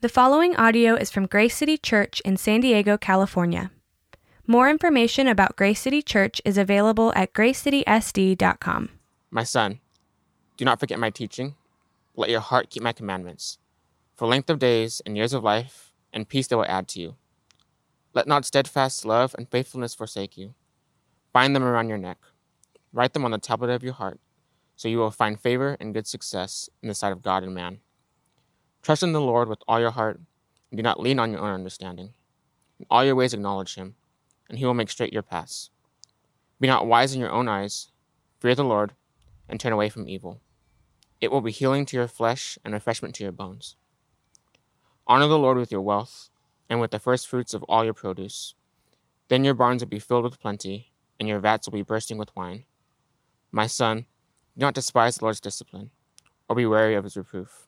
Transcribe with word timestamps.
The 0.00 0.08
following 0.08 0.54
audio 0.54 0.94
is 0.94 1.10
from 1.10 1.26
Grace 1.26 1.56
City 1.56 1.76
Church 1.76 2.20
in 2.20 2.36
San 2.36 2.60
Diego, 2.60 2.96
California. 2.96 3.72
More 4.46 4.70
information 4.70 5.26
about 5.26 5.56
Grace 5.56 5.80
City 5.80 6.02
Church 6.02 6.40
is 6.44 6.56
available 6.56 7.12
at 7.16 7.32
gracecitysd.com. 7.32 8.90
My 9.32 9.42
son, 9.42 9.80
do 10.56 10.64
not 10.64 10.78
forget 10.78 11.00
my 11.00 11.10
teaching. 11.10 11.56
Let 12.14 12.30
your 12.30 12.38
heart 12.38 12.70
keep 12.70 12.80
my 12.80 12.92
commandments. 12.92 13.58
For 14.14 14.28
length 14.28 14.48
of 14.48 14.60
days 14.60 15.02
and 15.04 15.16
years 15.16 15.32
of 15.32 15.42
life 15.42 15.92
and 16.12 16.28
peace 16.28 16.46
they 16.46 16.54
will 16.54 16.64
add 16.66 16.86
to 16.90 17.00
you. 17.00 17.16
Let 18.14 18.28
not 18.28 18.44
steadfast 18.44 19.04
love 19.04 19.34
and 19.36 19.50
faithfulness 19.50 19.96
forsake 19.96 20.38
you. 20.38 20.54
Bind 21.32 21.56
them 21.56 21.64
around 21.64 21.88
your 21.88 21.98
neck. 21.98 22.18
Write 22.92 23.14
them 23.14 23.24
on 23.24 23.32
the 23.32 23.38
tablet 23.38 23.70
of 23.70 23.82
your 23.82 23.94
heart, 23.94 24.20
so 24.76 24.86
you 24.86 24.98
will 24.98 25.10
find 25.10 25.40
favor 25.40 25.76
and 25.80 25.92
good 25.92 26.06
success 26.06 26.70
in 26.84 26.88
the 26.88 26.94
sight 26.94 27.10
of 27.10 27.20
God 27.20 27.42
and 27.42 27.52
man. 27.52 27.80
Trust 28.88 29.02
in 29.02 29.12
the 29.12 29.20
Lord 29.20 29.50
with 29.50 29.58
all 29.68 29.78
your 29.78 29.90
heart, 29.90 30.18
and 30.70 30.78
do 30.78 30.82
not 30.82 30.98
lean 30.98 31.18
on 31.18 31.30
your 31.30 31.42
own 31.42 31.52
understanding. 31.52 32.14
In 32.80 32.86
all 32.88 33.04
your 33.04 33.14
ways 33.14 33.34
acknowledge 33.34 33.74
him, 33.74 33.96
and 34.48 34.58
he 34.58 34.64
will 34.64 34.72
make 34.72 34.88
straight 34.88 35.12
your 35.12 35.20
paths. 35.20 35.68
Be 36.58 36.68
not 36.68 36.86
wise 36.86 37.12
in 37.12 37.20
your 37.20 37.30
own 37.30 37.48
eyes. 37.48 37.92
Fear 38.40 38.54
the 38.54 38.64
Lord, 38.64 38.94
and 39.46 39.60
turn 39.60 39.74
away 39.74 39.90
from 39.90 40.08
evil. 40.08 40.40
It 41.20 41.30
will 41.30 41.42
be 41.42 41.50
healing 41.52 41.84
to 41.84 41.98
your 41.98 42.08
flesh 42.08 42.58
and 42.64 42.72
refreshment 42.72 43.14
to 43.16 43.22
your 43.22 43.30
bones. 43.30 43.76
Honor 45.06 45.28
the 45.28 45.38
Lord 45.38 45.58
with 45.58 45.70
your 45.70 45.82
wealth, 45.82 46.30
and 46.70 46.80
with 46.80 46.90
the 46.90 46.98
first 46.98 47.28
fruits 47.28 47.52
of 47.52 47.62
all 47.64 47.84
your 47.84 47.92
produce. 47.92 48.54
Then 49.28 49.44
your 49.44 49.52
barns 49.52 49.82
will 49.82 49.90
be 49.90 49.98
filled 49.98 50.24
with 50.24 50.40
plenty, 50.40 50.92
and 51.20 51.28
your 51.28 51.40
vats 51.40 51.68
will 51.68 51.74
be 51.74 51.82
bursting 51.82 52.16
with 52.16 52.34
wine. 52.34 52.64
My 53.52 53.66
son, 53.66 54.06
do 54.56 54.64
not 54.64 54.72
despise 54.72 55.18
the 55.18 55.26
Lord's 55.26 55.42
discipline, 55.42 55.90
or 56.48 56.56
be 56.56 56.64
weary 56.64 56.94
of 56.94 57.04
his 57.04 57.18
reproof 57.18 57.67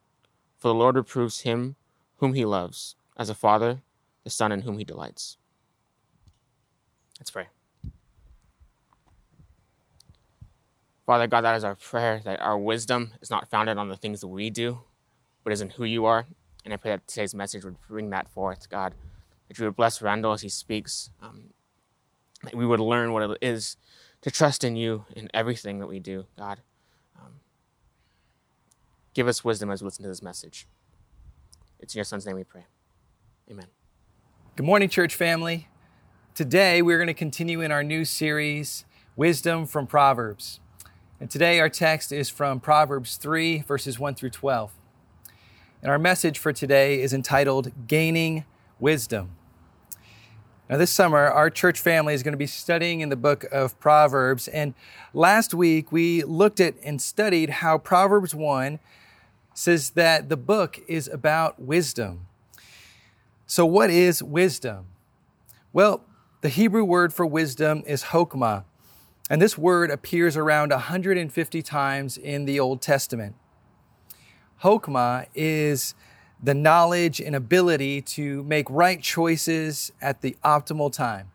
for 0.61 0.69
the 0.69 0.75
Lord 0.75 0.95
reproves 0.95 1.41
him 1.41 1.75
whom 2.19 2.35
he 2.35 2.45
loves, 2.45 2.95
as 3.17 3.31
a 3.31 3.35
father, 3.35 3.81
the 4.25 4.31
son 4.31 4.53
in 4.53 4.61
whom 4.61 4.79
he 4.79 4.85
delights. 4.85 5.39
Let's 7.19 7.31
pray. 7.31 7.47
Father 11.07 11.27
God, 11.27 11.41
that 11.41 11.57
is 11.57 11.65
our 11.65 11.75
prayer, 11.75 12.21
that 12.25 12.41
our 12.41 12.59
wisdom 12.59 13.13
is 13.21 13.31
not 13.31 13.51
founded 13.51 13.79
on 13.79 13.89
the 13.89 13.97
things 13.97 14.21
that 14.21 14.29
we 14.29 14.51
do, 14.51 14.81
but 15.43 15.53
is 15.53 15.63
in 15.63 15.71
who 15.71 15.85
you 15.85 16.05
are. 16.05 16.27
And 16.65 16.75
I 16.75 16.77
pray 16.77 16.93
that 16.93 17.09
today's 17.09 17.35
message 17.35 17.65
would 17.65 17.77
bring 17.89 18.11
that 18.11 18.29
forth, 18.29 18.69
God. 18.69 18.95
That 19.49 19.59
you 19.59 19.65
would 19.65 19.77
bless 19.77 20.01
Randall 20.01 20.33
as 20.33 20.43
he 20.43 20.49
speaks. 20.49 21.11
Um, 21.23 21.55
that 22.45 22.55
we 22.55 22.67
would 22.67 22.81
learn 22.81 23.13
what 23.13 23.29
it 23.29 23.39
is 23.43 23.77
to 24.21 24.31
trust 24.31 24.63
in 24.63 24.77
you 24.77 25.05
in 25.17 25.31
everything 25.35 25.79
that 25.81 25.87
we 25.87 25.99
do, 25.99 26.27
God. 26.39 26.61
Give 29.13 29.27
us 29.27 29.45
wisdom 29.45 29.71
as 29.71 29.83
we 29.83 29.87
listen 29.87 30.05
to 30.05 30.09
this 30.09 30.23
message. 30.23 30.69
It's 31.81 31.95
in 31.95 31.99
your 31.99 32.05
son's 32.05 32.27
name 32.27 32.37
we 32.37 32.45
pray. 32.45 32.67
Amen. 33.51 33.67
Good 34.55 34.67
morning, 34.67 34.89
church 34.89 35.17
family. 35.17 35.67
Today 36.35 36.81
we're 36.81 36.99
going 36.99 37.09
to 37.09 37.15
continue 37.15 37.61
in 37.61 37.73
our 37.73 37.83
new 37.83 38.05
series, 38.05 38.85
Wisdom 39.17 39.67
from 39.67 39.89
Proverbs. 39.89 40.61
And 41.19 41.29
today 41.29 41.59
our 41.59 41.69
text 41.69 42.13
is 42.13 42.31
from 42.31 42.61
Proverbs 42.61 43.17
3, 43.17 43.63
verses 43.63 43.99
1 43.99 44.15
through 44.15 44.31
12. 44.31 44.73
And 45.83 45.91
our 45.91 45.99
message 45.99 46.39
for 46.39 46.53
today 46.53 47.03
is 47.03 47.13
entitled 47.13 47.89
Gaining 47.89 48.45
Wisdom. 48.79 49.33
Now, 50.69 50.77
this 50.77 50.93
summer, 50.93 51.19
our 51.19 51.51
church 51.51 51.81
family 51.81 52.15
is 52.15 52.23
going 52.23 52.33
to 52.33 52.39
be 52.39 52.47
studying 52.47 53.01
in 53.01 53.09
the 53.09 53.17
book 53.17 53.45
of 53.51 53.79
Proverbs. 53.81 54.47
And 54.47 54.75
last 55.13 55.53
week, 55.53 55.91
we 55.91 56.23
looked 56.23 56.61
at 56.61 56.77
and 56.85 57.03
studied 57.03 57.51
how 57.51 57.77
Proverbs 57.77 58.37
1 58.37 58.79
says 59.55 59.91
that 59.91 60.29
the 60.29 60.37
book 60.37 60.81
is 60.89 61.09
about 61.09 61.61
wisdom. 61.61 62.27
So, 63.47 63.67
what 63.67 63.91
is 63.91 64.23
wisdom? 64.23 64.87
Well, 65.73 66.05
the 66.41 66.49
Hebrew 66.49 66.85
word 66.85 67.13
for 67.13 67.27
wisdom 67.27 67.83
is 67.87 68.05
chokmah, 68.05 68.65
and 69.29 69.43
this 69.43 69.59
word 69.59 69.91
appears 69.91 70.37
around 70.37 70.71
150 70.71 71.63
times 71.63 72.17
in 72.17 72.45
the 72.45 72.59
Old 72.59 72.81
Testament. 72.81 73.35
Chokmah 74.63 75.27
is 75.35 75.95
the 76.43 76.55
knowledge 76.55 77.21
and 77.21 77.37
ability 77.37 78.01
to 78.03 78.43
make 78.45 78.69
right 78.71 79.03
choices 79.03 79.93
at 80.01 80.23
the 80.23 80.37
optimal 80.45 80.93
time. 80.93 81.31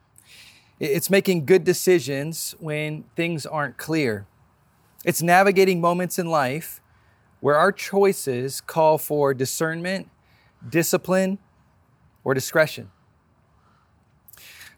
It's 0.80 1.10
making 1.10 1.46
good 1.46 1.64
decisions 1.64 2.56
when 2.60 3.04
things 3.16 3.46
aren't 3.46 3.78
clear. 3.78 4.26
It's 5.06 5.22
navigating 5.22 5.80
moments 5.80 6.18
in 6.20 6.28
life 6.28 6.82
where 7.46 7.58
our 7.58 7.72
choices 7.72 8.60
call 8.60 8.98
for 8.98 9.32
discernment, 9.32 10.10
discipline, 10.68 11.38
or 12.24 12.34
discretion. 12.34 12.90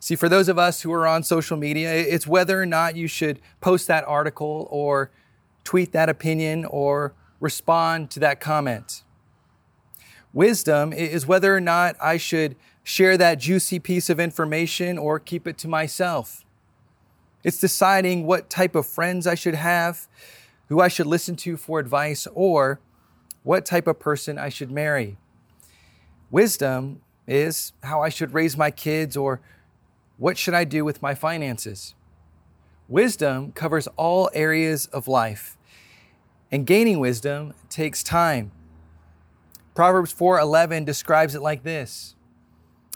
See, 0.02 0.18
for 0.18 0.28
those 0.28 0.50
of 0.50 0.60
us 0.60 0.82
who 0.82 0.92
are 0.92 1.08
on 1.08 1.24
social 1.24 1.56
media, 1.56 1.94
it's 1.94 2.28
whether 2.28 2.62
or 2.62 2.66
not 2.66 2.98
you 2.98 3.08
should 3.08 3.40
post 3.62 3.88
that 3.88 4.04
article 4.06 4.68
or 4.70 5.12
tweet 5.64 5.94
that 5.94 6.10
opinion 6.10 6.66
or 6.66 7.14
respond 7.40 8.12
to 8.12 8.20
that 8.20 8.42
comment. 8.42 9.06
Wisdom 10.34 10.92
is 10.92 11.26
whether 11.26 11.56
or 11.56 11.62
not 11.62 11.96
I 12.02 12.18
should 12.18 12.58
share 12.84 13.16
that 13.16 13.40
juicy 13.40 13.80
piece 13.80 14.10
of 14.10 14.20
information 14.20 14.98
or 14.98 15.22
keep 15.22 15.48
it 15.48 15.58
to 15.60 15.70
myself. 15.70 16.44
It's 17.46 17.62
deciding 17.62 18.26
what 18.26 18.50
type 18.50 18.76
of 18.76 18.86
friends 18.86 19.26
I 19.26 19.36
should 19.36 19.56
have, 19.56 20.10
who 20.70 20.80
I 20.82 20.88
should 20.88 21.08
listen 21.08 21.36
to 21.38 21.58
for 21.58 21.80
advice, 21.80 22.28
or 22.34 22.80
what 23.44 23.66
type 23.66 23.88
of 23.88 24.00
person 24.00 24.38
I 24.38 24.50
should 24.50 24.72
marry. 24.72 25.18
Wisdom 26.30 27.02
is 27.26 27.74
how 27.84 28.02
I 28.02 28.10
should 28.10 28.34
raise 28.34 28.58
my 28.58 28.72
kids 28.72 29.16
or 29.16 29.40
what 30.18 30.38
should 30.38 30.54
I 30.54 30.64
do 30.64 30.84
with 30.84 31.02
my 31.02 31.16
finances. 31.16 31.94
Wisdom 32.90 33.52
covers 33.52 33.88
all 33.96 34.30
areas 34.34 34.88
of 34.88 35.08
life, 35.08 35.58
and 36.52 36.66
gaining 36.66 37.00
wisdom 37.00 37.54
takes 37.70 38.04
time. 38.04 38.52
Proverbs 39.76 40.12
4:11 40.14 40.86
describes 40.86 41.36
it 41.36 41.42
like 41.42 41.64
this: 41.64 42.16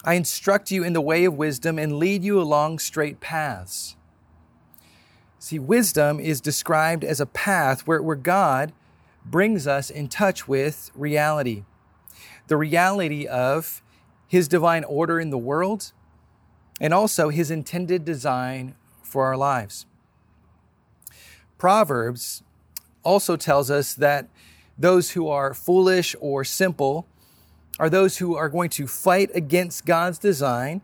I 0.04 0.16
instruct 0.16 0.72
you 0.72 0.84
in 0.84 0.94
the 0.94 1.02
way 1.02 1.26
of 1.26 1.36
wisdom 1.36 1.78
and 1.78 2.00
lead 2.00 2.24
you 2.24 2.42
along 2.42 2.80
straight 2.80 3.20
paths. 3.20 3.96
See, 5.44 5.58
wisdom 5.58 6.20
is 6.20 6.40
described 6.40 7.04
as 7.04 7.20
a 7.20 7.26
path 7.26 7.88
where, 7.88 8.00
where 8.00 8.16
God 8.16 8.74
brings 9.26 9.66
us 9.66 9.90
in 9.90 10.08
touch 10.08 10.48
with 10.48 10.92
reality. 10.94 11.64
The 12.46 12.58
reality 12.58 13.26
of 13.26 13.82
His 14.28 14.48
divine 14.48 14.84
order 14.84 15.20
in 15.20 15.32
the 15.32 15.40
world 15.40 15.94
and 16.80 16.94
also 16.94 17.30
His 17.30 17.50
intended 17.50 18.06
design 18.06 18.76
for 19.02 19.26
our 19.26 19.36
lives. 19.36 19.88
Proverbs 21.58 22.44
also 23.02 23.36
tells 23.36 23.72
us 23.72 23.96
that 23.96 24.30
those 24.78 25.12
who 25.12 25.28
are 25.28 25.56
foolish 25.56 26.16
or 26.20 26.44
simple 26.44 27.08
are 27.80 27.90
those 27.90 28.20
who 28.20 28.36
are 28.36 28.48
going 28.48 28.70
to 28.70 28.86
fight 28.86 29.32
against 29.34 29.88
God's 29.88 30.20
design 30.20 30.82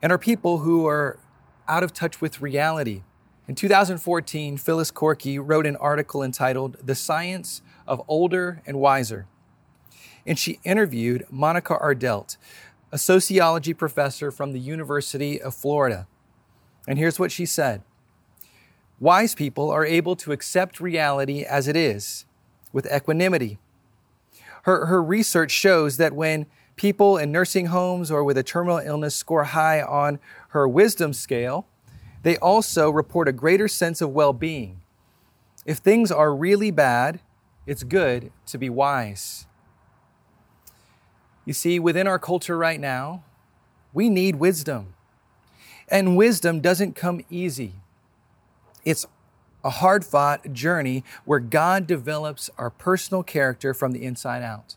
and 0.00 0.12
are 0.12 0.18
people 0.18 0.58
who 0.58 0.86
are 0.86 1.18
out 1.66 1.82
of 1.82 1.92
touch 1.92 2.20
with 2.20 2.40
reality. 2.40 3.02
In 3.48 3.56
2014, 3.56 4.56
Phyllis 4.56 4.92
Korkki 4.92 5.36
wrote 5.42 5.66
an 5.66 5.74
article 5.76 6.22
entitled 6.22 6.76
The 6.80 6.94
Science 6.94 7.60
of 7.88 8.00
Older 8.06 8.62
and 8.64 8.78
Wiser. 8.78 9.26
And 10.24 10.38
she 10.38 10.60
interviewed 10.62 11.26
Monica 11.28 11.76
Ardelt, 11.76 12.36
a 12.92 12.98
sociology 12.98 13.74
professor 13.74 14.30
from 14.30 14.52
the 14.52 14.60
University 14.60 15.42
of 15.42 15.56
Florida. 15.56 16.06
And 16.86 17.00
here's 17.00 17.18
what 17.18 17.32
she 17.32 17.44
said 17.44 17.82
Wise 19.00 19.34
people 19.34 19.70
are 19.72 19.84
able 19.84 20.14
to 20.16 20.30
accept 20.30 20.80
reality 20.80 21.42
as 21.42 21.66
it 21.66 21.74
is 21.74 22.26
with 22.72 22.86
equanimity. 22.94 23.58
Her, 24.62 24.86
her 24.86 25.02
research 25.02 25.50
shows 25.50 25.96
that 25.96 26.12
when 26.12 26.46
people 26.76 27.18
in 27.18 27.32
nursing 27.32 27.66
homes 27.66 28.08
or 28.08 28.22
with 28.22 28.38
a 28.38 28.44
terminal 28.44 28.78
illness 28.78 29.16
score 29.16 29.44
high 29.44 29.82
on 29.82 30.20
her 30.50 30.68
wisdom 30.68 31.12
scale, 31.12 31.66
they 32.22 32.36
also 32.36 32.90
report 32.90 33.28
a 33.28 33.32
greater 33.32 33.68
sense 33.68 34.00
of 34.00 34.10
well 34.10 34.32
being. 34.32 34.80
If 35.64 35.78
things 35.78 36.10
are 36.10 36.34
really 36.34 36.70
bad, 36.70 37.20
it's 37.66 37.84
good 37.84 38.32
to 38.46 38.58
be 38.58 38.68
wise. 38.68 39.46
You 41.44 41.52
see, 41.52 41.78
within 41.78 42.06
our 42.06 42.18
culture 42.18 42.56
right 42.56 42.80
now, 42.80 43.24
we 43.92 44.08
need 44.08 44.36
wisdom. 44.36 44.94
And 45.88 46.16
wisdom 46.16 46.60
doesn't 46.60 46.94
come 46.94 47.24
easy. 47.28 47.74
It's 48.84 49.06
a 49.64 49.70
hard 49.70 50.04
fought 50.04 50.52
journey 50.52 51.04
where 51.24 51.38
God 51.38 51.86
develops 51.86 52.50
our 52.58 52.70
personal 52.70 53.22
character 53.22 53.74
from 53.74 53.92
the 53.92 54.04
inside 54.04 54.42
out. 54.42 54.76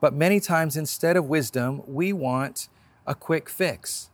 But 0.00 0.14
many 0.14 0.40
times, 0.40 0.76
instead 0.76 1.16
of 1.16 1.26
wisdom, 1.26 1.82
we 1.86 2.12
want 2.12 2.68
a 3.06 3.14
quick 3.14 3.48
fix. 3.48 4.10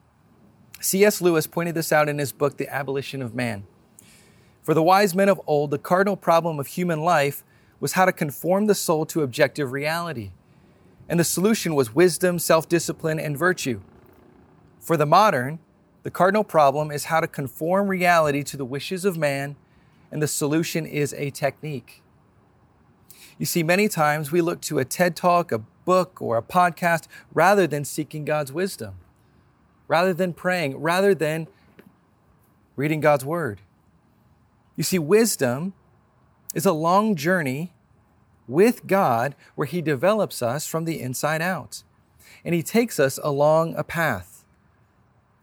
C.S. 0.81 1.21
Lewis 1.21 1.47
pointed 1.47 1.75
this 1.75 1.93
out 1.93 2.09
in 2.09 2.19
his 2.19 2.32
book, 2.32 2.56
The 2.56 2.69
Abolition 2.69 3.23
of 3.23 3.35
Man. 3.35 3.65
For 4.62 4.75
the 4.75 4.82
wise 4.82 5.15
men 5.15 5.29
of 5.29 5.41
old, 5.47 5.71
the 5.71 5.79
cardinal 5.79 6.17
problem 6.17 6.59
of 6.59 6.69
human 6.69 7.00
life 7.00 7.44
was 7.81 7.93
how 7.93 8.05
to 8.05 8.12
conform 8.12 8.67
the 8.67 8.75
soul 8.75 9.05
to 9.06 9.23
objective 9.23 9.73
reality. 9.73 10.31
And 11.09 11.21
the 11.21 11.25
solution 11.25 11.75
was 11.75 11.94
wisdom, 11.94 12.38
self 12.38 12.69
discipline, 12.69 13.21
and 13.21 13.37
virtue. 13.37 13.81
For 14.81 14.97
the 14.97 15.06
modern, 15.06 15.59
the 16.03 16.11
cardinal 16.11 16.44
problem 16.44 16.91
is 16.91 17.05
how 17.05 17.20
to 17.20 17.27
conform 17.27 17.88
reality 17.88 18.43
to 18.44 18.56
the 18.56 18.65
wishes 18.65 19.05
of 19.05 19.17
man, 19.17 19.56
and 20.11 20.23
the 20.23 20.29
solution 20.29 20.87
is 20.87 21.15
a 21.15 21.31
technique. 21.31 22.03
You 23.38 23.47
see, 23.47 23.62
many 23.62 23.88
times 23.88 24.31
we 24.31 24.41
look 24.41 24.61
to 24.62 24.79
a 24.79 24.85
TED 24.85 25.17
talk, 25.17 25.50
a 25.50 25.59
book, 25.59 26.23
or 26.23 26.37
a 26.37 26.43
podcast 26.43 27.06
rather 27.32 27.67
than 27.67 27.85
seeking 27.85 28.25
God's 28.25 28.53
wisdom, 28.53 28.94
rather 29.89 30.13
than 30.13 30.33
praying, 30.33 30.77
rather 30.81 31.15
than 31.15 31.47
reading 32.77 33.01
God's 33.01 33.25
word. 33.25 33.61
You 34.77 34.83
see, 34.83 34.99
wisdom 34.99 35.75
is 36.55 36.67
a 36.67 36.73
long 36.73 37.15
journey 37.15 37.73
with 38.47 38.87
God 38.87 39.35
where 39.55 39.67
He 39.67 39.81
develops 39.81 40.43
us 40.43 40.67
from 40.67 40.85
the 40.85 41.01
inside 41.01 41.43
out. 41.43 41.83
And 42.45 42.55
He 42.55 42.63
takes 42.63 42.99
us 42.99 43.19
along 43.23 43.75
a 43.77 43.85
path. 43.85 44.45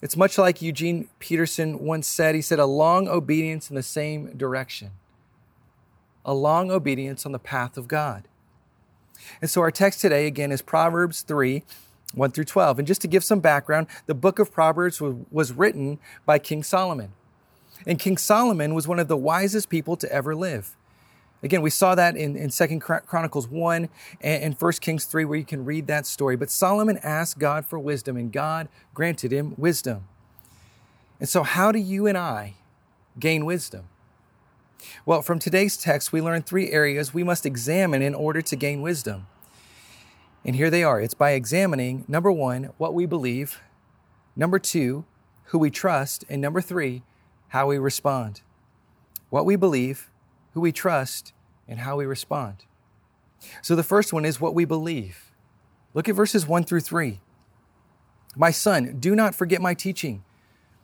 It's 0.02 0.18
much 0.18 0.38
like 0.38 0.62
Eugene 0.62 1.10
Peterson 1.20 1.80
once 1.80 2.08
said. 2.08 2.34
He 2.36 2.42
said, 2.42 2.60
a 2.60 2.66
long 2.66 3.08
obedience 3.08 3.70
in 3.70 3.76
the 3.76 3.84
same 3.84 4.36
direction, 4.36 4.92
a 6.26 6.34
long 6.34 6.72
obedience 6.72 7.26
on 7.26 7.32
the 7.32 7.40
path 7.40 7.78
of 7.78 7.88
God. 7.88 8.28
And 9.42 9.50
so 9.50 9.62
our 9.62 9.72
text 9.72 10.02
today, 10.02 10.26
again, 10.26 10.52
is 10.52 10.64
Proverbs 10.64 11.22
3 11.22 11.64
1 12.14 12.32
through 12.32 12.46
12. 12.46 12.80
And 12.80 12.88
just 12.88 13.02
to 13.02 13.08
give 13.08 13.24
some 13.24 13.40
background, 13.40 13.88
the 14.06 14.14
book 14.14 14.40
of 14.40 14.52
Proverbs 14.52 15.02
was, 15.02 15.52
written 15.54 16.00
by 16.26 16.40
King 16.40 16.64
Solomon. 16.64 17.14
And 17.86 18.00
King 18.00 18.18
Solomon 18.18 18.74
was 18.74 18.88
one 18.88 19.00
of 19.00 19.08
the 19.08 19.18
wisest 19.18 19.70
people 19.70 19.96
to 19.98 20.12
ever 20.12 20.36
live. 20.36 20.76
Again, 21.44 21.62
we 21.62 21.72
saw 21.72 21.96
that 21.96 22.16
in, 22.16 22.36
in 22.36 22.50
2 22.50 22.80
Chronicles 22.80 23.48
1 23.48 23.90
and, 24.22 24.44
and 24.44 24.56
1 24.56 24.72
Kings 24.74 25.06
3, 25.06 25.26
where 25.26 25.38
you 25.38 25.46
can 25.46 25.66
read 25.66 25.88
that 25.88 26.06
story. 26.06 26.36
But 26.36 26.52
Solomon 26.52 27.00
asked 27.02 27.40
God 27.40 27.66
for 27.66 27.80
wisdom, 27.80 28.16
and 28.16 28.32
God 28.32 28.68
granted 28.94 29.32
him 29.32 29.56
wisdom. 29.58 30.08
And 31.20 31.28
so, 31.28 31.44
how 31.44 31.72
do 31.72 31.80
you 31.80 32.08
and 32.08 32.18
I 32.18 32.56
gain 33.20 33.46
wisdom? 33.46 33.86
Well, 35.06 35.22
from 35.22 35.40
today's 35.40 35.78
text, 35.78 36.12
we 36.12 36.22
learn 36.22 36.44
three 36.44 36.72
areas 36.72 37.14
we 37.14 37.24
must 37.24 37.46
examine 37.46 38.02
in 38.02 38.16
order 38.16 38.42
to 38.42 38.56
gain 38.56 38.82
wisdom. 38.82 39.28
And 40.44 40.56
here 40.56 40.70
they 40.70 40.84
are 40.84 41.00
it's 41.00 41.14
by 41.14 41.32
examining 41.32 42.06
number 42.08 42.32
one, 42.32 42.72
what 42.78 42.94
we 42.94 43.06
believe, 43.06 43.62
number 44.36 44.60
two, 44.60 45.06
who 45.46 45.60
we 45.60 45.70
trust, 45.70 46.24
and 46.30 46.42
number 46.42 46.62
three, 46.62 47.04
how 47.50 47.68
we 47.68 47.78
respond. 47.78 48.42
What 49.30 49.46
we 49.46 49.56
believe, 49.56 50.10
who 50.54 50.62
we 50.62 50.72
trust, 50.72 51.34
and 51.68 51.80
how 51.80 51.98
we 51.98 52.06
respond. 52.06 52.66
So 53.62 53.76
the 53.76 53.84
first 53.84 54.14
one 54.14 54.26
is 54.26 54.42
what 54.42 54.56
we 54.56 54.66
believe. 54.66 55.32
Look 55.94 56.08
at 56.08 56.16
verses 56.16 56.48
1 56.48 56.64
through 56.64 56.82
3. 56.82 57.20
My 58.36 58.52
son, 58.52 58.98
do 59.00 59.16
not 59.16 59.36
forget 59.36 59.62
my 59.62 59.74
teaching, 59.74 60.24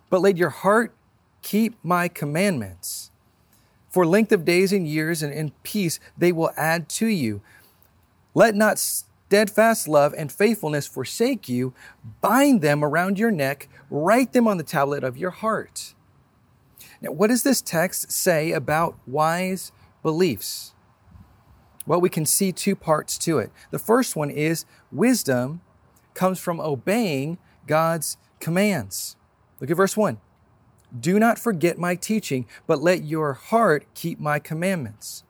but 0.10 0.22
let 0.22 0.38
your 0.38 0.50
heart 0.50 0.94
keep 1.42 1.78
my 1.84 2.08
commandments. 2.08 3.12
For 3.90 4.06
length 4.06 4.32
of 4.32 4.44
days 4.44 4.74
and 4.74 4.88
years 4.88 5.24
and 5.24 5.34
in 5.34 5.52
peace 5.64 6.00
they 6.18 6.32
will 6.32 6.52
add 6.58 6.90
to 6.90 7.08
you. 7.08 7.42
Let 8.34 8.54
not 8.54 8.84
steadfast 9.28 9.90
love 9.90 10.14
and 10.18 10.32
faithfulness 10.32 10.88
forsake 10.88 11.50
you. 11.50 11.74
Bind 12.22 12.62
them 12.62 12.84
around 12.84 13.20
your 13.20 13.32
neck, 13.32 13.68
write 13.90 14.32
them 14.32 14.48
on 14.48 14.56
the 14.58 14.64
tablet 14.64 15.04
of 15.04 15.18
your 15.18 15.32
heart. 15.32 15.94
Now, 17.02 17.12
what 17.12 17.28
does 17.28 17.44
this 17.44 17.62
text 17.62 18.10
say 18.10 18.54
about 18.54 18.98
wise 19.06 19.74
beliefs? 20.02 20.74
Well, 21.86 22.00
we 22.00 22.10
can 22.10 22.26
see 22.26 22.54
two 22.54 22.76
parts 22.76 23.18
to 23.20 23.38
it. 23.40 23.52
The 23.70 23.80
first 23.80 24.16
one 24.16 24.30
is 24.30 24.66
wisdom 24.94 25.60
comes 26.14 26.40
from 26.40 26.62
obeying 26.62 27.38
God's 27.68 28.18
commands. 28.40 29.18
Look 29.60 29.70
at 29.70 29.78
verse 29.78 29.98
1. 29.98 30.20
Do 30.98 31.20
not 31.20 31.38
forget 31.38 31.78
my 31.78 31.96
teaching, 31.96 32.46
but 32.66 32.82
let 32.82 33.04
your 33.04 33.34
heart 33.34 33.86
keep 33.94 34.22
my 34.22 34.40
commandments. 34.40 35.26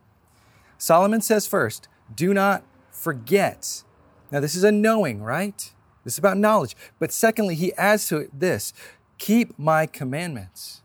Solomon 0.77 1.21
says 1.21 1.47
first, 1.47 1.87
do 2.13 2.31
not 2.31 2.63
forget. 2.91 3.83
Now, 4.31 4.39
this 4.39 4.55
is 4.55 4.63
a 4.63 4.71
knowing, 4.71 5.21
right? 5.21 5.71
This 6.03 6.13
is 6.13 6.19
about 6.19 6.37
knowledge. 6.37 6.75
But 6.99 7.11
secondly, 7.11 7.55
he 7.55 7.73
adds 7.73 8.07
to 8.07 8.17
it 8.17 8.39
this 8.39 8.73
keep 9.17 9.57
my 9.57 9.85
commandments. 9.85 10.81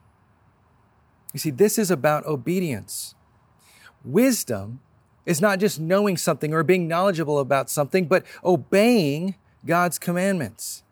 You 1.33 1.39
see, 1.39 1.51
this 1.51 1.79
is 1.79 1.91
about 1.91 2.27
obedience. 2.27 3.15
Wisdom 4.05 4.81
is 5.25 5.41
not 5.41 5.61
just 5.61 5.79
knowing 5.79 6.17
something 6.17 6.53
or 6.53 6.63
being 6.63 6.89
knowledgeable 6.89 7.39
about 7.39 7.71
something, 7.71 8.07
but 8.07 8.25
obeying 8.45 9.37
God's 9.65 9.99
commandments. 9.99 10.83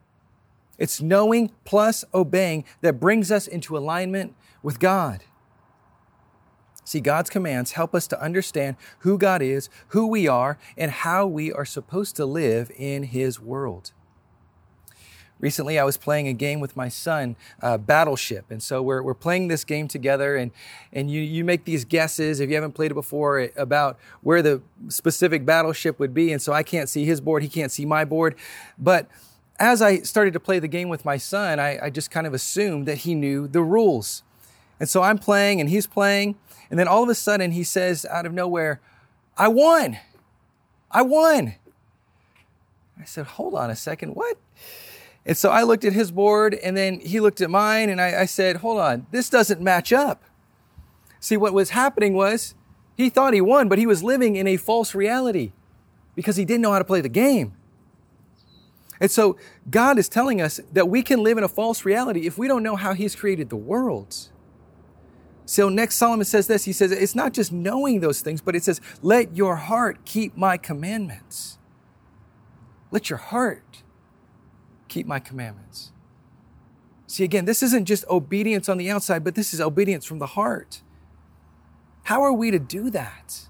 It's 0.79 1.01
knowing 1.01 1.51
plus 1.65 2.05
obeying 2.15 2.65
that 2.81 3.01
brings 3.01 3.31
us 3.31 3.47
into 3.47 3.77
alignment 3.77 4.35
with 4.63 4.79
God. 4.79 5.25
See, 6.91 6.99
God's 6.99 7.31
commands 7.31 7.71
help 7.71 7.95
us 7.95 8.09
to 8.09 8.21
understand 8.21 8.75
who 8.99 9.17
God 9.17 9.43
is, 9.43 9.69
who 9.91 10.09
we 10.09 10.27
are, 10.27 10.59
and 10.77 10.91
how 10.91 11.25
we 11.25 11.53
are 11.53 11.65
supposed 11.65 12.17
to 12.17 12.27
live 12.27 12.73
in 12.77 13.05
His 13.05 13.39
world. 13.39 13.93
Recently, 15.39 15.79
I 15.79 15.85
was 15.85 15.97
playing 15.97 16.27
a 16.27 16.33
game 16.33 16.59
with 16.59 16.77
my 16.77 16.89
son, 16.89 17.37
uh, 17.63 17.79
Battleship. 17.79 18.47
And 18.51 18.61
so 18.61 18.83
we're, 18.83 19.05
we're 19.05 19.15
playing 19.15 19.47
this 19.47 19.63
game 19.63 19.87
together, 19.87 20.35
and, 20.35 20.51
and 20.93 21.09
you, 21.09 21.21
you 21.21 21.45
make 21.45 21.65
these 21.65 21.85
guesses, 21.85 22.41
if 22.41 22.49
you 22.49 22.57
haven't 22.57 22.73
played 22.73 22.91
it 22.91 22.95
before, 22.95 23.49
about 23.57 23.97
where 24.23 24.43
the 24.43 24.61
specific 24.89 25.47
battleship 25.47 26.01
would 26.01 26.13
be. 26.13 26.33
And 26.33 26.43
so 26.43 26.53
I 26.53 26.65
can't 26.65 26.89
see 26.89 27.05
his 27.05 27.21
board, 27.21 27.45
he 27.45 27.49
can't 27.49 27.71
see 27.71 27.87
my 27.87 28.05
board. 28.05 28.35
But 28.77 29.07
as 29.61 29.81
I 29.81 29.99
started 30.01 30.33
to 30.33 30.41
play 30.41 30.59
the 30.59 30.67
game 30.67 30.89
with 30.89 31.05
my 31.05 31.19
son, 31.19 31.61
I, 31.61 31.87
I 31.87 31.91
just 31.91 32.11
kind 32.11 32.27
of 32.27 32.35
assumed 32.35 32.89
that 32.89 32.99
he 32.99 33.15
knew 33.15 33.47
the 33.47 33.63
rules. 33.63 34.25
And 34.81 34.89
so 34.89 35.03
I'm 35.03 35.19
playing, 35.19 35.61
and 35.61 35.71
he's 35.71 35.87
playing. 35.87 36.35
And 36.71 36.79
then 36.79 36.89
all 36.89 37.03
of 37.03 37.09
a 37.09 37.15
sudden, 37.15 37.51
he 37.51 37.65
says 37.65 38.07
out 38.07 38.27
of 38.27 38.33
nowhere, 38.33 38.81
I 39.37 39.49
won. 39.49 39.99
I 40.91 41.03
won. 41.03 41.55
I 42.99 43.05
said, 43.05 43.27
Hold 43.27 43.55
on 43.55 43.71
a 43.71 43.77
second. 43.77 44.15
What? 44.15 44.39
And 45.27 45.37
so 45.37 45.51
I 45.51 45.63
looked 45.63 45.85
at 45.85 45.93
his 45.93 46.11
board 46.11 46.55
and 46.55 46.77
then 46.77 47.01
he 47.01 47.21
looked 47.21 47.41
at 47.41 47.51
mine 47.51 47.91
and 47.91 48.01
I, 48.01 48.23
I, 48.23 48.25
said, 48.25 48.57
hold 48.57 48.81
on, 48.81 49.07
this 49.11 49.29
doesn't 49.29 49.61
match 49.61 49.93
up. 49.93 50.25
See, 51.21 51.37
what 51.37 51.53
was 51.53 51.71
happening 51.71 52.15
was 52.15 52.55
he 52.97 53.11
thought 53.11 53.35
he 53.35 53.41
won, 53.41 53.69
but 53.69 53.79
he 53.79 53.87
was 53.87 54.03
living 54.03 54.37
in 54.37 54.47
a 54.47 54.57
false 54.57 54.95
reality 54.95 55.53
because 56.15 56.37
he 56.37 56.45
didn't 56.45 56.63
know 56.63 56.73
how 56.73 56.79
to 56.79 56.85
play 56.85 57.01
the 57.01 57.09
game. 57.09 57.53
And 58.99 59.11
so 59.11 59.37
God 59.71 59.99
is 59.99 60.09
telling 60.09 60.41
us 60.41 60.61
that 60.73 60.89
we 60.89 61.03
can 61.03 61.23
live 61.23 61.39
in 61.39 61.45
a 61.45 61.49
false 61.49 61.85
reality 61.85 62.27
if 62.27 62.39
we 62.39 62.49
don't 62.49 62.63
know 62.63 62.77
how 62.77 62.95
he's 62.95 63.15
created 63.15 63.51
the 63.51 63.57
world. 63.57 64.29
So 65.51 65.69
next 65.69 65.97
Solomon 65.97 66.25
says 66.25 66.47
this, 66.47 66.65
he 66.65 66.73
says, 66.73 66.93
it's 66.93 67.17
not 67.17 67.33
just 67.33 67.51
knowing 67.51 67.99
those 67.99 68.21
things, 68.21 68.41
but 68.41 68.55
it 68.55 68.63
says, 68.63 68.81
let 69.03 69.37
your 69.37 69.57
heart 69.57 70.05
keep 70.05 70.37
my 70.37 70.57
commandments. 70.57 71.59
Let 72.93 73.11
your 73.11 73.17
heart 73.17 73.83
keep 74.87 75.09
my 75.09 75.19
commandments. 75.19 75.91
See, 77.09 77.25
again, 77.25 77.47
this 77.47 77.65
isn't 77.65 77.87
just 77.87 78.05
obedience 78.09 78.69
on 78.69 78.79
the 78.79 78.93
outside, 78.93 79.25
but 79.25 79.35
this 79.35 79.53
is 79.53 79.61
obedience 79.61 80.05
from 80.05 80.21
the 80.21 80.27
heart. 80.27 80.83
How 82.05 82.23
are 82.23 82.33
we 82.33 82.53
to 82.53 82.61
do 82.61 82.89
that? 82.91 83.49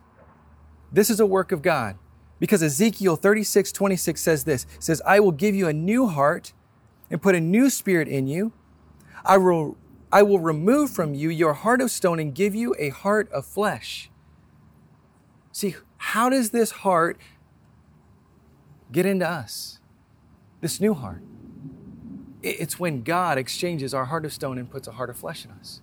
This 0.90 1.10
is 1.10 1.20
a 1.20 1.26
work 1.26 1.52
of 1.52 1.60
God. 1.60 1.98
Because 2.38 2.62
Ezekiel 2.62 3.16
36, 3.16 3.72
26 3.72 4.18
says 4.18 4.44
this 4.44 4.66
says, 4.78 5.02
I 5.06 5.20
will 5.20 5.32
give 5.32 5.54
you 5.54 5.68
a 5.68 5.74
new 5.74 6.06
heart 6.06 6.54
and 7.10 7.20
put 7.20 7.34
a 7.34 7.40
new 7.40 7.68
spirit 7.68 8.08
in 8.08 8.26
you. 8.26 8.54
I 9.22 9.36
will, 9.36 9.76
I 10.12 10.22
will 10.22 10.40
remove 10.40 10.90
from 10.90 11.14
you 11.14 11.28
your 11.28 11.54
heart 11.54 11.80
of 11.80 11.90
stone 11.90 12.18
and 12.18 12.34
give 12.34 12.54
you 12.54 12.74
a 12.78 12.88
heart 12.88 13.30
of 13.30 13.46
flesh. 13.46 14.10
See, 15.52 15.76
how 15.98 16.28
does 16.28 16.50
this 16.50 16.70
heart 16.70 17.18
get 18.90 19.06
into 19.06 19.28
us? 19.28 19.78
This 20.60 20.80
new 20.80 20.94
heart. 20.94 21.22
It's 22.42 22.78
when 22.78 23.02
God 23.02 23.38
exchanges 23.38 23.92
our 23.92 24.06
heart 24.06 24.24
of 24.24 24.32
stone 24.32 24.58
and 24.58 24.70
puts 24.70 24.88
a 24.88 24.92
heart 24.92 25.10
of 25.10 25.16
flesh 25.16 25.44
in 25.44 25.50
us. 25.52 25.82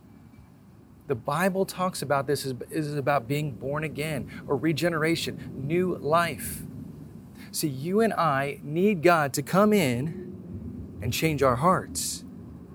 The 1.08 1.16
Bible 1.16 1.66
talks 1.66 2.02
about 2.02 2.28
this 2.28 2.46
is 2.46 2.96
about 2.96 3.28
being 3.28 3.52
born 3.52 3.86
again 3.86 4.44
or 4.46 4.58
regeneration, 4.58 5.64
new 5.66 5.96
life. 5.96 6.64
See, 7.52 7.70
you 7.70 8.02
and 8.02 8.12
I 8.14 8.60
need 8.62 9.04
God 9.04 9.34
to 9.34 9.42
come 9.42 9.72
in 9.72 10.98
and 11.02 11.14
change 11.14 11.42
our 11.44 11.56
hearts 11.56 12.26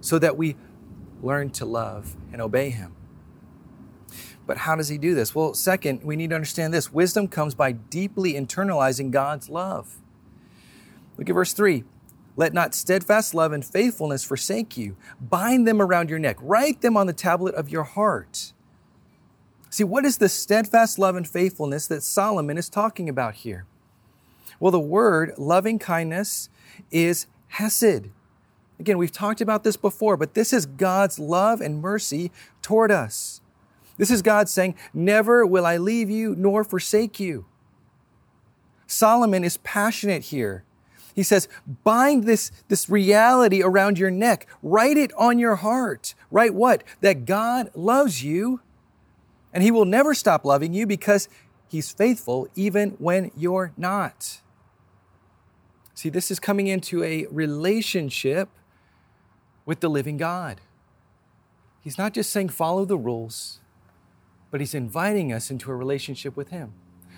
so 0.00 0.18
that 0.18 0.36
we 0.38 0.56
learn 1.22 1.50
to 1.50 1.64
love 1.64 2.16
and 2.32 2.42
obey 2.42 2.70
Him. 2.70 2.94
But 4.46 4.58
how 4.58 4.74
does 4.76 4.88
He 4.88 4.98
do 4.98 5.14
this? 5.14 5.34
Well, 5.34 5.54
second, 5.54 6.02
we 6.02 6.16
need 6.16 6.30
to 6.30 6.34
understand 6.34 6.74
this 6.74 6.92
wisdom 6.92 7.28
comes 7.28 7.54
by 7.54 7.72
deeply 7.72 8.34
internalizing 8.34 9.10
God's 9.10 9.48
love. 9.48 9.98
Look 11.16 11.30
at 11.30 11.34
verse 11.34 11.52
3. 11.52 11.84
Let 12.36 12.54
not 12.54 12.74
steadfast 12.74 13.34
love 13.34 13.52
and 13.52 13.64
faithfulness 13.64 14.24
forsake 14.24 14.76
you. 14.76 14.96
Bind 15.20 15.68
them 15.68 15.80
around 15.80 16.10
your 16.10 16.18
neck. 16.18 16.38
Write 16.40 16.80
them 16.80 16.96
on 16.96 17.06
the 17.06 17.12
tablet 17.12 17.54
of 17.54 17.68
your 17.68 17.84
heart. 17.84 18.52
See, 19.68 19.84
what 19.84 20.04
is 20.04 20.18
the 20.18 20.28
steadfast 20.28 20.98
love 20.98 21.16
and 21.16 21.28
faithfulness 21.28 21.86
that 21.86 22.02
Solomon 22.02 22.58
is 22.58 22.68
talking 22.68 23.08
about 23.08 23.36
here? 23.36 23.66
Well, 24.60 24.70
the 24.70 24.80
word 24.80 25.34
loving 25.38 25.78
kindness 25.78 26.48
is 26.90 27.26
hesed. 27.48 28.08
Again, 28.82 28.98
we've 28.98 29.12
talked 29.12 29.40
about 29.40 29.62
this 29.62 29.76
before, 29.76 30.16
but 30.16 30.34
this 30.34 30.52
is 30.52 30.66
God's 30.66 31.20
love 31.20 31.60
and 31.60 31.80
mercy 31.80 32.32
toward 32.62 32.90
us. 32.90 33.40
This 33.96 34.10
is 34.10 34.22
God 34.22 34.48
saying, 34.48 34.74
Never 34.92 35.46
will 35.46 35.64
I 35.64 35.76
leave 35.76 36.10
you 36.10 36.34
nor 36.34 36.64
forsake 36.64 37.20
you. 37.20 37.46
Solomon 38.88 39.44
is 39.44 39.58
passionate 39.58 40.24
here. 40.24 40.64
He 41.14 41.22
says, 41.22 41.46
bind 41.84 42.24
this, 42.24 42.50
this 42.66 42.90
reality 42.90 43.62
around 43.62 44.00
your 44.00 44.10
neck. 44.10 44.48
Write 44.64 44.96
it 44.96 45.12
on 45.16 45.38
your 45.38 45.54
heart. 45.54 46.16
Write 46.32 46.52
what? 46.52 46.82
That 47.02 47.24
God 47.24 47.70
loves 47.76 48.24
you 48.24 48.62
and 49.52 49.62
He 49.62 49.70
will 49.70 49.84
never 49.84 50.12
stop 50.12 50.44
loving 50.44 50.74
you 50.74 50.88
because 50.88 51.28
He's 51.68 51.92
faithful 51.92 52.48
even 52.56 52.96
when 52.98 53.30
you're 53.36 53.74
not. 53.76 54.40
See, 55.94 56.08
this 56.08 56.32
is 56.32 56.40
coming 56.40 56.66
into 56.66 57.04
a 57.04 57.26
relationship 57.30 58.48
with 59.64 59.80
the 59.80 59.90
living 59.90 60.16
God. 60.16 60.60
He's 61.80 61.98
not 61.98 62.12
just 62.12 62.30
saying 62.30 62.50
follow 62.50 62.84
the 62.84 62.96
rules, 62.96 63.60
but 64.50 64.60
He's 64.60 64.74
inviting 64.74 65.32
us 65.32 65.50
into 65.50 65.70
a 65.70 65.76
relationship 65.76 66.36
with 66.36 66.50
Him. 66.50 66.74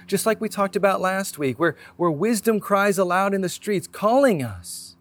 Just 0.06 0.26
like 0.26 0.40
we 0.40 0.48
talked 0.48 0.76
about 0.76 1.00
last 1.00 1.38
week, 1.38 1.58
where, 1.58 1.76
where 1.96 2.10
wisdom 2.10 2.60
cries 2.60 2.98
aloud 2.98 3.34
in 3.34 3.40
the 3.40 3.48
streets, 3.48 3.86
calling 3.86 4.42
us. 4.42 4.96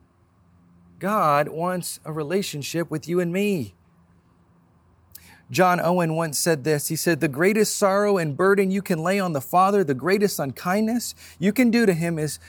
God 1.00 1.50
wants 1.50 2.00
a 2.06 2.14
relationship 2.14 2.90
with 2.90 3.08
you 3.08 3.20
and 3.20 3.34
me. 3.34 3.74
John 5.52 5.80
Owen 5.80 6.16
once 6.16 6.40
said 6.40 6.64
this. 6.64 6.88
He 6.88 6.96
said, 6.96 7.20
The 7.20 7.28
greatest 7.28 7.78
sorrow 7.78 8.18
and 8.18 8.36
burden 8.36 8.72
you 8.72 8.82
can 8.82 9.00
lay 9.00 9.20
on 9.20 9.34
the 9.34 9.42
Father, 9.42 9.84
the 9.84 9.94
greatest 9.94 10.40
unkindness 10.40 11.14
you 11.40 11.54
can 11.54 11.70
do 11.70 11.86
to 11.86 11.94
him 11.94 12.18
is 12.18 12.40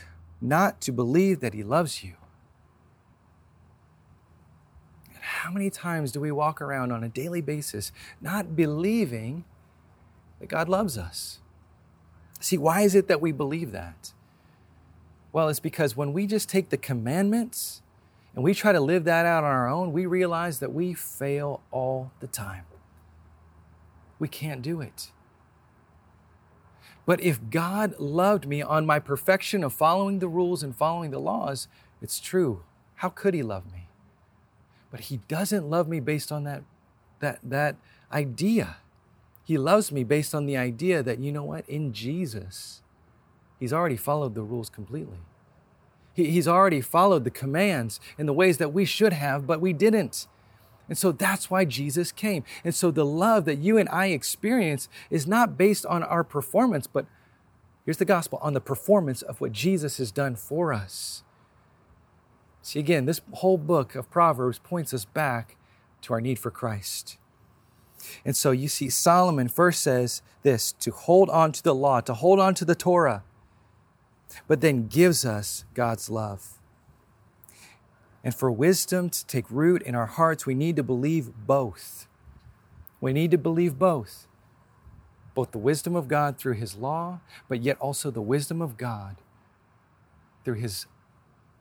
not 0.41 0.81
to 0.83 0.93
believe 0.93 1.41
that 1.41 1.55
he 1.55 1.63
loves 1.63 2.03
you. 2.03 2.15
And 5.15 5.24
how 5.35 5.51
many 5.51 5.69
times 5.69 6.13
do 6.13 6.21
we 6.21 6.31
walk 6.31 6.63
around 6.63 6.93
on 6.93 7.03
a 7.03 7.09
daily 7.09 7.41
basis 7.41 7.93
not 8.21 8.55
believing 8.55 9.45
that 10.39 10.49
God 10.49 10.69
loves 10.69 10.97
us? 10.97 11.41
See, 12.41 12.57
why 12.57 12.83
is 12.83 12.95
it 12.95 13.09
that 13.09 13.21
we 13.21 13.33
believe 13.33 13.73
that? 13.73 14.13
Well, 15.33 15.49
it's 15.49 15.61
because 15.61 15.97
when 15.97 16.13
we 16.13 16.27
just 16.27 16.49
take 16.49 16.69
the 16.69 16.77
commandments 16.77 17.83
and 18.35 18.45
we 18.45 18.55
try 18.55 18.73
to 18.73 18.81
live 18.81 19.05
that 19.05 19.27
out 19.27 19.43
on 19.43 19.51
our 19.51 19.69
own, 19.69 19.93
we 19.93 20.07
realize 20.07 20.61
that 20.61 20.73
we 20.73 20.95
fail 20.95 21.61
all 21.73 22.13
the 22.21 22.29
time. 22.29 22.65
We 24.21 24.29
can't 24.29 24.63
do 24.63 24.81
it. 24.81 25.11
But 27.07 27.21
if 27.21 27.51
God 27.51 27.99
loved 27.99 28.47
me 28.47 28.63
on 28.63 28.87
my 28.87 28.99
perfection 29.01 29.65
of 29.65 29.73
following 29.73 30.21
the 30.21 30.29
rules 30.29 30.63
and 30.63 30.75
following 30.75 31.11
the 31.11 31.19
laws, 31.19 31.67
it's 32.01 32.21
true. 32.21 32.63
How 32.97 33.09
could 33.09 33.35
He 33.35 33.43
love 33.43 33.71
me? 33.73 33.84
But 34.95 35.01
He 35.01 35.17
doesn't 35.27 35.69
love 35.69 35.89
me 35.89 35.99
based 35.99 36.31
on 36.31 36.45
that, 36.45 36.63
that, 37.19 37.41
that 37.43 37.75
idea. 38.13 38.77
He 39.43 39.59
loves 39.59 39.91
me 39.91 40.05
based 40.05 40.37
on 40.37 40.47
the 40.47 40.57
idea 40.57 41.03
that, 41.03 41.19
you 41.19 41.33
know 41.33 41.43
what, 41.43 41.69
in 41.69 41.93
Jesus, 41.93 42.81
He's 43.59 43.73
already 43.73 43.97
followed 43.97 44.37
the 44.37 44.43
rules 44.43 44.71
completely. 44.71 45.19
He, 46.13 46.31
he's 46.31 46.47
already 46.47 46.81
followed 46.81 47.25
the 47.25 47.33
commands 47.33 47.99
in 48.17 48.27
the 48.27 48.33
ways 48.33 48.59
that 48.59 48.73
we 48.73 48.85
should 48.85 49.13
have, 49.13 49.49
but 49.49 49.61
we 49.61 49.73
didn't. 49.73 50.29
And 50.89 50.97
so 50.97 51.11
that's 51.11 51.51
why 51.51 51.65
Jesus 51.65 52.13
came. 52.13 52.45
And 52.63 52.73
so 52.73 52.93
the 52.93 53.05
love 53.05 53.47
that 53.47 53.59
you 53.59 53.77
and 53.77 53.89
I 53.89 54.07
experience 54.07 54.89
is 55.11 55.27
not 55.27 55.59
based 55.59 55.85
on 55.87 56.05
our 56.05 56.23
performance, 56.23 56.87
but 56.87 57.07
here's 57.85 57.97
the 57.97 58.05
gospel 58.05 58.39
on 58.43 58.53
the 58.53 58.61
performance 58.61 59.23
of 59.23 59.41
what 59.41 59.51
Jesus 59.51 59.99
has 59.99 60.13
done 60.13 60.37
for 60.37 60.73
us. 60.73 61.24
See, 62.65 62.79
again, 62.79 63.05
this 63.05 63.21
whole 63.35 63.59
book 63.59 63.95
of 63.95 64.11
Proverbs 64.11 64.59
points 64.59 64.95
us 64.95 65.05
back 65.05 65.57
to 66.01 66.15
our 66.15 66.21
need 66.21 66.39
for 66.39 66.51
Christ. 66.51 67.19
And 68.25 68.35
so 68.35 68.53
you 68.53 68.69
see, 68.69 68.89
Solomon 68.89 69.49
first 69.49 69.83
says 69.83 70.23
this 70.43 70.73
to 70.73 70.91
hold 70.91 71.29
on 71.29 71.53
to 71.53 71.63
the 71.63 71.75
law, 71.75 72.01
to 72.01 72.15
hold 72.15 72.41
on 72.41 72.55
to 72.55 72.65
the 72.65 72.75
Torah, 72.75 73.23
but 74.49 74.63
then 74.63 74.89
gives 74.89 75.27
us 75.27 75.67
God's 75.75 76.09
love. 76.09 76.59
And 78.25 78.35
for 78.35 78.51
wisdom 78.51 79.11
to 79.11 79.27
take 79.27 79.45
root 79.51 79.83
in 79.83 79.95
our 79.95 80.07
hearts, 80.07 80.47
we 80.47 80.55
need 80.55 80.77
to 80.77 80.83
believe 80.83 81.33
both. 81.47 82.09
We 82.99 83.13
need 83.13 83.31
to 83.33 83.39
believe 83.39 83.79
both. 83.79 84.27
Both 85.35 85.51
the 85.51 85.59
wisdom 85.59 85.95
of 85.95 86.09
God 86.09 86.39
through 86.39 86.55
His 86.55 86.77
law, 86.77 87.21
but 87.47 87.63
yet 87.63 87.77
also 87.79 88.11
the 88.11 88.23
wisdom 88.23 88.63
of 88.63 88.79
God 88.79 89.17
through 90.47 90.55
His 90.55 90.87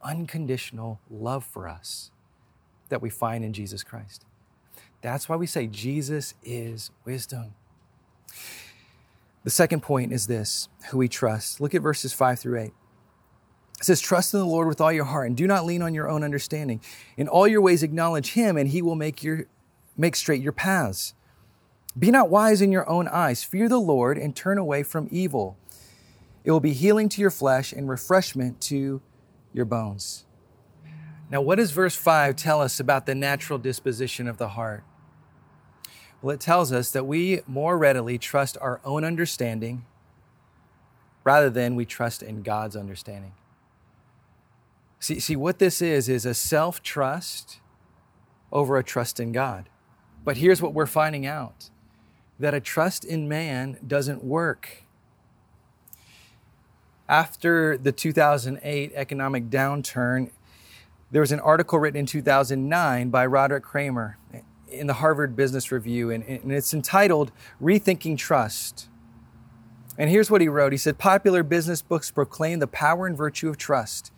unconditional 0.03 0.99
love 1.09 1.43
for 1.43 1.67
us 1.67 2.11
that 2.89 3.01
we 3.01 3.09
find 3.09 3.43
in 3.43 3.53
Jesus 3.53 3.83
Christ. 3.83 4.25
That's 5.01 5.27
why 5.27 5.35
we 5.35 5.47
say 5.47 5.67
Jesus 5.67 6.33
is 6.43 6.91
wisdom. 7.05 7.53
The 9.43 9.49
second 9.49 9.81
point 9.81 10.13
is 10.13 10.27
this 10.27 10.69
who 10.89 10.97
we 10.97 11.07
trust. 11.07 11.59
Look 11.59 11.75
at 11.75 11.81
verses 11.81 12.13
5 12.13 12.39
through 12.39 12.59
8. 12.59 12.73
It 13.79 13.85
says, 13.85 13.99
Trust 13.99 14.33
in 14.33 14.39
the 14.39 14.45
Lord 14.45 14.67
with 14.67 14.79
all 14.79 14.91
your 14.91 15.05
heart 15.05 15.27
and 15.27 15.35
do 15.35 15.45
not 15.45 15.65
lean 15.65 15.81
on 15.81 15.93
your 15.93 16.09
own 16.09 16.23
understanding. 16.23 16.81
In 17.17 17.27
all 17.27 17.47
your 17.47 17.61
ways 17.61 17.83
acknowledge 17.83 18.31
him, 18.31 18.55
and 18.55 18.69
he 18.69 18.81
will 18.81 18.95
make, 18.95 19.23
your, 19.23 19.45
make 19.97 20.15
straight 20.15 20.41
your 20.41 20.53
paths. 20.53 21.13
Be 21.97 22.09
not 22.09 22.29
wise 22.29 22.61
in 22.61 22.71
your 22.71 22.89
own 22.89 23.07
eyes. 23.09 23.43
Fear 23.43 23.69
the 23.69 23.79
Lord 23.79 24.17
and 24.17 24.35
turn 24.35 24.57
away 24.57 24.83
from 24.83 25.09
evil. 25.11 25.57
It 26.43 26.51
will 26.51 26.59
be 26.59 26.73
healing 26.73 27.09
to 27.09 27.21
your 27.21 27.29
flesh 27.29 27.73
and 27.73 27.89
refreshment 27.89 28.61
to 28.61 29.01
your 29.53 29.65
bones. 29.65 30.25
Now, 31.29 31.41
what 31.41 31.55
does 31.55 31.71
verse 31.71 31.95
5 31.95 32.35
tell 32.35 32.61
us 32.61 32.79
about 32.79 33.05
the 33.05 33.15
natural 33.15 33.57
disposition 33.57 34.27
of 34.27 34.37
the 34.37 34.49
heart? 34.49 34.83
Well, 36.21 36.33
it 36.33 36.39
tells 36.39 36.71
us 36.71 36.91
that 36.91 37.05
we 37.05 37.41
more 37.47 37.77
readily 37.77 38.17
trust 38.17 38.57
our 38.61 38.79
own 38.85 39.03
understanding 39.03 39.85
rather 41.23 41.49
than 41.49 41.75
we 41.75 41.85
trust 41.85 42.23
in 42.23 42.43
God's 42.43 42.75
understanding. 42.75 43.33
See, 44.99 45.19
see, 45.19 45.35
what 45.35 45.59
this 45.59 45.81
is, 45.81 46.07
is 46.07 46.25
a 46.25 46.33
self 46.33 46.81
trust 46.81 47.59
over 48.51 48.77
a 48.77 48.83
trust 48.83 49.19
in 49.19 49.33
God. 49.33 49.67
But 50.23 50.37
here's 50.37 50.61
what 50.61 50.73
we're 50.73 50.85
finding 50.85 51.25
out 51.25 51.69
that 52.39 52.53
a 52.53 52.61
trust 52.61 53.03
in 53.03 53.27
man 53.27 53.77
doesn't 53.85 54.23
work. 54.23 54.83
After 57.09 57.77
the 57.77 57.91
2008 57.91 58.91
economic 58.95 59.49
downturn, 59.49 60.31
there 61.11 61.21
was 61.21 61.31
an 61.31 61.39
article 61.41 61.77
written 61.79 61.99
in 61.99 62.05
2009 62.05 63.09
by 63.09 63.25
Roderick 63.25 63.63
Kramer 63.63 64.17
in 64.69 64.87
the 64.87 64.95
Harvard 64.95 65.35
Business 65.35 65.71
Review, 65.71 66.09
and, 66.09 66.23
and 66.23 66.51
it's 66.51 66.73
entitled 66.73 67.31
Rethinking 67.61 68.17
Trust. 68.17 68.89
And 69.97 70.09
here's 70.09 70.31
what 70.31 70.41
he 70.41 70.47
wrote 70.47 70.71
He 70.71 70.77
said, 70.77 70.97
Popular 70.97 71.43
business 71.43 71.81
books 71.81 72.09
proclaim 72.09 72.59
the 72.59 72.67
power 72.67 73.05
and 73.05 73.17
virtue 73.17 73.49
of 73.49 73.57
trust. 73.57 74.11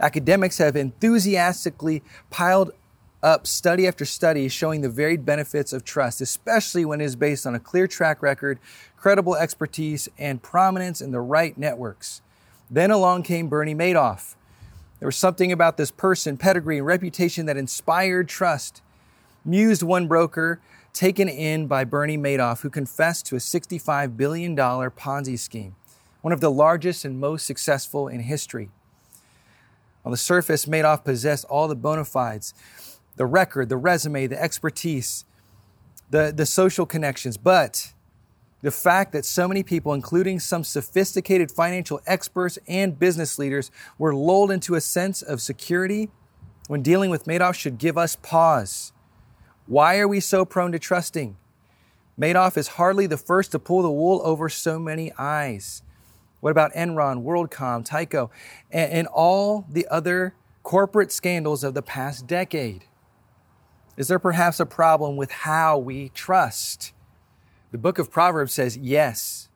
Academics 0.00 0.58
have 0.58 0.74
enthusiastically 0.74 2.02
piled 2.30 2.72
up 3.24 3.46
study 3.46 3.88
after 3.88 4.04
study 4.04 4.48
showing 4.48 4.82
the 4.82 4.88
varied 4.88 5.24
benefits 5.24 5.72
of 5.72 5.82
trust, 5.82 6.20
especially 6.20 6.84
when 6.84 7.00
it 7.00 7.04
is 7.04 7.16
based 7.16 7.46
on 7.46 7.54
a 7.54 7.58
clear 7.58 7.86
track 7.86 8.22
record, 8.22 8.58
credible 8.98 9.34
expertise, 9.34 10.08
and 10.18 10.42
prominence 10.42 11.00
in 11.00 11.10
the 11.10 11.20
right 11.20 11.56
networks. 11.56 12.20
Then 12.70 12.90
along 12.90 13.22
came 13.22 13.48
Bernie 13.48 13.74
Madoff. 13.74 14.34
There 15.00 15.08
was 15.08 15.16
something 15.16 15.50
about 15.50 15.78
this 15.78 15.90
person, 15.90 16.36
pedigree, 16.36 16.78
and 16.78 16.86
reputation 16.86 17.46
that 17.46 17.56
inspired 17.56 18.28
trust. 18.28 18.82
Mused 19.44 19.82
one 19.82 20.06
broker 20.06 20.60
taken 20.92 21.28
in 21.28 21.66
by 21.66 21.84
Bernie 21.84 22.18
Madoff, 22.18 22.60
who 22.60 22.70
confessed 22.70 23.26
to 23.26 23.36
a 23.36 23.38
$65 23.38 24.16
billion 24.16 24.54
Ponzi 24.54 25.38
scheme, 25.38 25.74
one 26.20 26.32
of 26.32 26.40
the 26.40 26.50
largest 26.50 27.04
and 27.04 27.18
most 27.18 27.46
successful 27.46 28.06
in 28.06 28.20
history. 28.20 28.68
On 30.04 30.10
the 30.10 30.18
surface, 30.18 30.66
Madoff 30.66 31.04
possessed 31.04 31.46
all 31.46 31.68
the 31.68 31.74
bona 31.74 32.04
fides 32.04 32.52
the 33.16 33.26
record, 33.26 33.68
the 33.68 33.76
resume, 33.76 34.26
the 34.26 34.40
expertise, 34.40 35.24
the, 36.10 36.32
the 36.34 36.46
social 36.46 36.86
connections. 36.86 37.36
But 37.36 37.92
the 38.62 38.70
fact 38.70 39.12
that 39.12 39.24
so 39.24 39.46
many 39.46 39.62
people, 39.62 39.92
including 39.92 40.40
some 40.40 40.64
sophisticated 40.64 41.50
financial 41.50 42.00
experts 42.06 42.58
and 42.66 42.98
business 42.98 43.38
leaders, 43.38 43.70
were 43.98 44.14
lulled 44.14 44.50
into 44.50 44.74
a 44.74 44.80
sense 44.80 45.22
of 45.22 45.40
security 45.40 46.10
when 46.66 46.82
dealing 46.82 47.10
with 47.10 47.24
Madoff 47.24 47.54
should 47.54 47.78
give 47.78 47.98
us 47.98 48.16
pause. 48.16 48.92
Why 49.66 49.98
are 49.98 50.08
we 50.08 50.20
so 50.20 50.44
prone 50.44 50.72
to 50.72 50.78
trusting? 50.78 51.36
Madoff 52.18 52.56
is 52.56 52.68
hardly 52.68 53.06
the 53.06 53.16
first 53.16 53.52
to 53.52 53.58
pull 53.58 53.82
the 53.82 53.90
wool 53.90 54.20
over 54.24 54.48
so 54.48 54.78
many 54.78 55.12
eyes. 55.18 55.82
What 56.40 56.50
about 56.50 56.72
Enron, 56.74 57.22
WorldCom, 57.22 57.86
Tyco, 57.86 58.30
and, 58.70 58.92
and 58.92 59.06
all 59.08 59.66
the 59.68 59.86
other 59.88 60.34
corporate 60.62 61.10
scandals 61.10 61.64
of 61.64 61.74
the 61.74 61.82
past 61.82 62.26
decade? 62.26 62.84
Is 63.96 64.08
there 64.08 64.18
perhaps 64.18 64.58
a 64.58 64.66
problem 64.66 65.16
with 65.16 65.30
how 65.30 65.78
we 65.78 66.08
trust? 66.10 66.92
The 67.70 67.78
book 67.78 67.98
of 67.98 68.10
Proverbs 68.10 68.52
says 68.52 68.76
yes. 68.76 69.48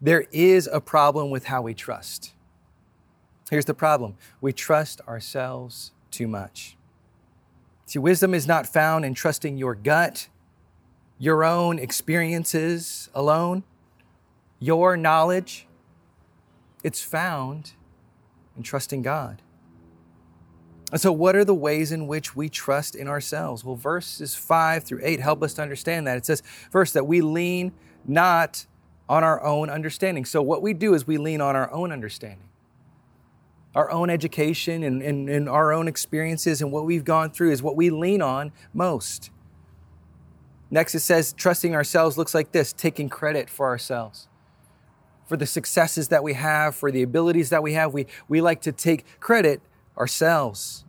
There 0.00 0.26
is 0.32 0.68
a 0.72 0.80
problem 0.80 1.30
with 1.30 1.46
how 1.46 1.62
we 1.62 1.74
trust. 1.74 2.32
Here's 3.50 3.66
the 3.66 3.74
problem 3.74 4.16
we 4.40 4.52
trust 4.52 5.00
ourselves 5.02 5.92
too 6.10 6.26
much. 6.26 6.76
See, 7.86 7.98
wisdom 7.98 8.32
is 8.32 8.46
not 8.46 8.66
found 8.66 9.04
in 9.04 9.14
trusting 9.14 9.58
your 9.58 9.74
gut, 9.74 10.28
your 11.18 11.44
own 11.44 11.78
experiences 11.78 13.10
alone, 13.14 13.62
your 14.58 14.96
knowledge. 14.96 15.66
It's 16.82 17.02
found 17.02 17.72
in 18.56 18.62
trusting 18.62 19.02
God. 19.02 19.42
And 20.94 21.00
so, 21.00 21.10
what 21.10 21.34
are 21.34 21.44
the 21.44 21.56
ways 21.56 21.90
in 21.90 22.06
which 22.06 22.36
we 22.36 22.48
trust 22.48 22.94
in 22.94 23.08
ourselves? 23.08 23.64
Well, 23.64 23.74
verses 23.74 24.36
5 24.36 24.84
through 24.84 25.00
8 25.02 25.18
help 25.18 25.42
us 25.42 25.54
to 25.54 25.62
understand 25.62 26.06
that. 26.06 26.16
It 26.16 26.24
says, 26.24 26.40
first, 26.70 26.94
that 26.94 27.04
we 27.04 27.20
lean 27.20 27.72
not 28.04 28.66
on 29.08 29.24
our 29.24 29.42
own 29.42 29.70
understanding. 29.70 30.24
So, 30.24 30.40
what 30.40 30.62
we 30.62 30.72
do 30.72 30.94
is 30.94 31.04
we 31.04 31.18
lean 31.18 31.40
on 31.40 31.56
our 31.56 31.68
own 31.72 31.90
understanding, 31.90 32.48
our 33.74 33.90
own 33.90 34.08
education, 34.08 34.84
and, 34.84 35.02
and, 35.02 35.28
and 35.28 35.48
our 35.48 35.72
own 35.72 35.88
experiences, 35.88 36.62
and 36.62 36.70
what 36.70 36.84
we've 36.84 37.04
gone 37.04 37.32
through 37.32 37.50
is 37.50 37.60
what 37.60 37.74
we 37.74 37.90
lean 37.90 38.22
on 38.22 38.52
most. 38.72 39.32
Next, 40.70 40.94
it 40.94 41.00
says, 41.00 41.32
trusting 41.32 41.74
ourselves 41.74 42.16
looks 42.16 42.36
like 42.36 42.52
this 42.52 42.72
taking 42.72 43.08
credit 43.08 43.50
for 43.50 43.66
ourselves. 43.66 44.28
For 45.26 45.36
the 45.36 45.46
successes 45.46 46.06
that 46.06 46.22
we 46.22 46.34
have, 46.34 46.76
for 46.76 46.92
the 46.92 47.02
abilities 47.02 47.50
that 47.50 47.64
we 47.64 47.72
have, 47.72 47.92
we, 47.92 48.06
we 48.28 48.40
like 48.40 48.60
to 48.60 48.70
take 48.70 49.04
credit 49.18 49.60
ourselves. 49.98 50.84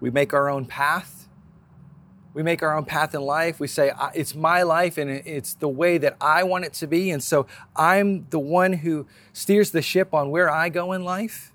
We 0.00 0.10
make 0.10 0.32
our 0.32 0.48
own 0.48 0.64
path. 0.64 1.28
We 2.32 2.42
make 2.42 2.62
our 2.62 2.76
own 2.76 2.84
path 2.84 3.14
in 3.14 3.22
life. 3.22 3.58
We 3.58 3.66
say, 3.66 3.92
it's 4.14 4.34
my 4.34 4.62
life 4.62 4.98
and 4.98 5.10
it's 5.10 5.54
the 5.54 5.68
way 5.68 5.98
that 5.98 6.16
I 6.20 6.44
want 6.44 6.64
it 6.64 6.72
to 6.74 6.86
be. 6.86 7.10
And 7.10 7.22
so 7.22 7.46
I'm 7.74 8.26
the 8.30 8.38
one 8.38 8.72
who 8.72 9.06
steers 9.32 9.72
the 9.72 9.82
ship 9.82 10.14
on 10.14 10.30
where 10.30 10.48
I 10.50 10.68
go 10.68 10.92
in 10.92 11.04
life. 11.04 11.52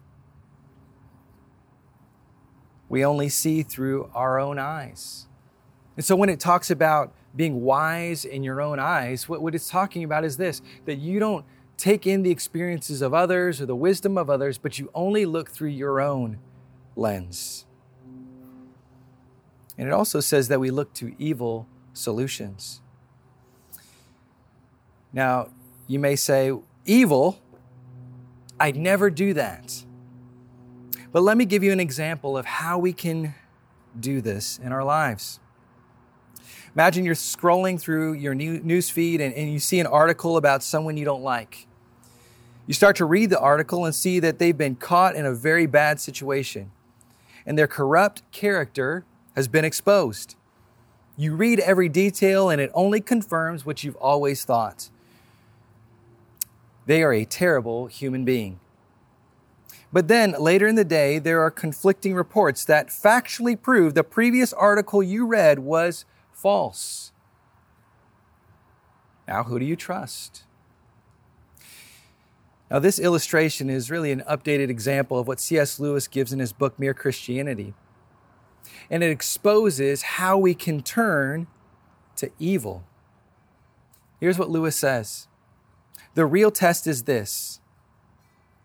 We 2.90 3.04
only 3.04 3.30
see 3.30 3.64
through 3.64 4.12
our 4.14 4.38
own 4.38 4.60
eyes. 4.60 5.28
And 5.96 6.06
so 6.06 6.16
when 6.16 6.30
it 6.30 6.40
talks 6.40 6.70
about 6.70 7.14
being 7.36 7.62
wise 7.62 8.26
in 8.26 8.44
your 8.44 8.62
own 8.62 8.80
eyes, 8.80 9.28
what, 9.28 9.42
what 9.42 9.56
it's 9.56 9.70
talking 9.70 10.04
about 10.04 10.24
is 10.24 10.38
this 10.38 10.62
that 10.86 10.98
you 10.98 11.20
don't 11.20 11.46
take 11.78 12.08
in 12.08 12.24
the 12.24 12.32
experiences 12.32 13.02
of 13.02 13.14
others 13.14 13.62
or 13.62 13.66
the 13.66 13.76
wisdom 13.76 14.18
of 14.18 14.30
others, 14.30 14.58
but 14.58 14.80
you 14.80 14.90
only 14.94 15.26
look 15.26 15.50
through 15.50 15.70
your 15.70 16.00
own 16.00 16.40
lens. 16.96 17.66
And 19.78 19.88
it 19.88 19.92
also 19.92 20.20
says 20.20 20.48
that 20.48 20.60
we 20.60 20.72
look 20.72 20.94
to 20.96 21.16
evil 21.20 21.68
solutions. 21.94 22.82
Now, 25.12 25.50
you 25.88 26.00
may 26.00 26.16
say, 26.16 26.52
evil, 26.86 27.42
I'd 28.60 28.76
never 28.76 29.10
do 29.10 29.34
that. 29.34 29.84
But 31.12 31.24
let 31.24 31.38
me 31.38 31.46
give 31.46 31.64
you 31.64 31.72
an 31.72 31.80
example 31.80 32.38
of 32.38 32.46
how 32.46 32.78
we 32.78 32.94
can 32.94 33.36
do 33.98 34.22
this 34.22 34.60
in 34.62 34.72
our 34.72 34.84
lives. 34.84 35.40
Imagine 36.76 37.06
you're 37.06 37.16
scrolling 37.16 37.80
through 37.80 38.14
your 38.14 38.36
news 38.36 38.90
feed 38.90 39.22
and, 39.22 39.34
and 39.34 39.52
you 39.52 39.60
see 39.60 39.80
an 39.80 39.88
article 39.88 40.36
about 40.36 40.62
someone 40.62 40.98
you 40.98 41.06
don't 41.06 41.24
like. 41.24 41.68
You 42.68 42.74
start 42.74 42.98
to 42.98 43.06
read 43.06 43.30
the 43.30 43.40
article 43.40 43.86
and 43.86 43.96
see 43.96 44.20
that 44.20 44.40
they've 44.40 44.58
been 44.58 44.76
caught 44.76 45.16
in 45.16 45.26
a 45.26 45.34
very 45.34 45.68
bad 45.68 46.02
situation. 46.02 46.72
And 47.46 47.58
their 47.58 47.68
corrupt 47.68 48.30
character 48.32 49.06
has 49.36 49.48
been 49.48 49.64
exposed. 49.64 50.36
You 51.16 51.36
read 51.36 51.62
every 51.62 51.88
detail 51.88 52.50
and 52.50 52.60
it 52.60 52.72
only 52.74 53.00
confirms 53.00 53.66
what 53.66 53.84
you've 53.86 53.96
always 53.96 54.44
thought. 54.44 54.90
They 56.88 57.04
are 57.04 57.14
a 57.14 57.24
terrible 57.24 57.88
human 57.88 58.26
being. 58.26 58.60
But 59.94 60.10
then 60.10 60.36
later 60.38 60.68
in 60.68 60.76
the 60.76 60.84
day, 60.84 61.20
there 61.20 61.40
are 61.40 61.52
conflicting 61.52 62.16
reports 62.16 62.66
that 62.66 62.90
factually 62.90 63.60
prove 63.60 63.94
the 63.94 64.04
previous 64.04 64.52
article 64.52 65.02
you 65.02 65.26
read 65.26 65.60
was 65.60 66.04
false. 66.36 67.12
Now, 69.28 69.44
who 69.44 69.58
do 69.58 69.66
you 69.66 69.76
trust? 69.76 70.44
Now, 72.70 72.80
this 72.80 73.00
illustration 73.00 73.70
is 73.70 73.90
really 73.90 74.12
an 74.12 74.24
updated 74.30 74.70
example 74.70 75.18
of 75.18 75.28
what 75.28 75.40
C.S. 75.40 75.80
Lewis 75.80 76.08
gives 76.08 76.32
in 76.32 76.40
his 76.40 76.54
book, 76.54 76.78
Mere 76.78 76.94
Christianity 76.94 77.74
and 78.90 79.04
it 79.04 79.12
exposes 79.12 80.02
how 80.02 80.38
we 80.38 80.54
can 80.54 80.82
turn 80.82 81.48
to 82.18 82.32
evil. 82.40 82.84
Here's 84.20 84.40
what 84.40 84.50
Lewis 84.50 84.76
says 84.76 85.28
The 86.14 86.26
real 86.26 86.52
test 86.52 86.88
is 86.88 87.04
this 87.04 87.60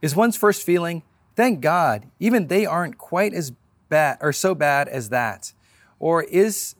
Is 0.03 0.17
one's 0.17 0.37
first 0.37 0.65
feeling, 0.65 1.03
thank 1.37 1.61
God, 1.61 2.07
even 2.19 2.47
they 2.47 2.67
aren't 2.67 2.99
quite 2.99 3.35
as 3.35 3.53
bad 3.89 4.19
or 4.21 4.33
so 4.33 4.55
bad 4.55 4.89
as 4.89 5.09
that? 5.09 5.53
Or 5.99 6.23
is 6.23 6.77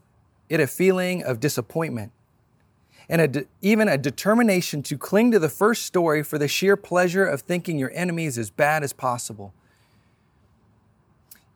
it 0.51 0.61
a 0.61 0.67
feeling 0.67 1.23
of 1.23 1.41
disappointment? 1.41 2.13
and 3.11 3.21
a 3.21 3.27
de- 3.27 3.45
even 3.61 3.89
a 3.89 3.99
determination 3.99 4.85
to 4.85 4.97
cling 4.97 5.33
to 5.33 5.39
the 5.41 5.49
first 5.49 5.85
story 5.85 6.23
for 6.23 6.39
the 6.39 6.47
sheer 6.47 6.77
pleasure 6.77 7.27
of 7.27 7.41
thinking 7.41 7.77
your 7.77 7.91
enemy 7.93 8.25
is 8.25 8.39
as 8.39 8.51
bad 8.51 8.85
as 8.85 8.93
possible. 8.93 9.53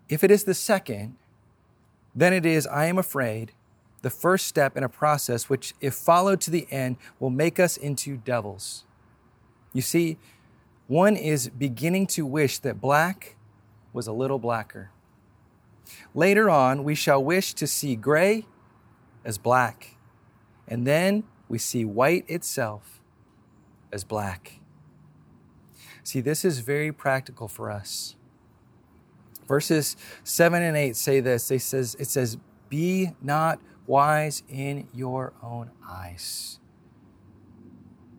If 0.08 0.24
it 0.24 0.32
is 0.32 0.44
the 0.44 0.52
second, 0.52 1.14
then 2.12 2.32
it 2.32 2.44
is, 2.44 2.66
I 2.66 2.86
am 2.86 2.98
afraid, 2.98 3.52
the 4.02 4.10
first 4.10 4.48
step 4.48 4.76
in 4.76 4.82
a 4.82 4.88
process 4.88 5.48
which, 5.48 5.74
if 5.80 5.94
followed 5.94 6.40
to 6.42 6.50
the 6.50 6.66
end, 6.72 6.96
will 7.20 7.30
make 7.30 7.60
us 7.60 7.76
into 7.76 8.16
devils. 8.16 8.84
You 9.72 9.80
see, 9.80 10.18
one 10.88 11.16
is 11.16 11.48
beginning 11.48 12.08
to 12.08 12.26
wish 12.26 12.58
that 12.58 12.80
black 12.80 13.36
was 13.92 14.08
a 14.08 14.12
little 14.12 14.40
blacker. 14.40 14.90
Later 16.14 16.50
on, 16.50 16.82
we 16.82 16.96
shall 16.96 17.22
wish 17.22 17.54
to 17.54 17.66
see 17.68 17.94
gray 17.94 18.44
as 19.24 19.38
black, 19.38 19.96
and 20.68 20.86
then 20.86 21.24
we 21.48 21.58
see 21.58 21.84
white 21.84 22.24
itself 22.28 23.00
as 23.92 24.04
black. 24.04 24.60
See, 26.02 26.20
this 26.20 26.44
is 26.44 26.58
very 26.58 26.92
practical 26.92 27.48
for 27.48 27.70
us. 27.70 28.16
Verses 29.46 29.96
7 30.22 30.62
and 30.62 30.76
8 30.76 30.96
say 30.96 31.20
this. 31.20 31.48
They 31.48 31.58
says, 31.58 31.96
it 31.98 32.08
says, 32.08 32.38
Be 32.68 33.12
not 33.22 33.60
wise 33.86 34.42
in 34.48 34.88
your 34.92 35.32
own 35.42 35.70
eyes. 35.88 36.58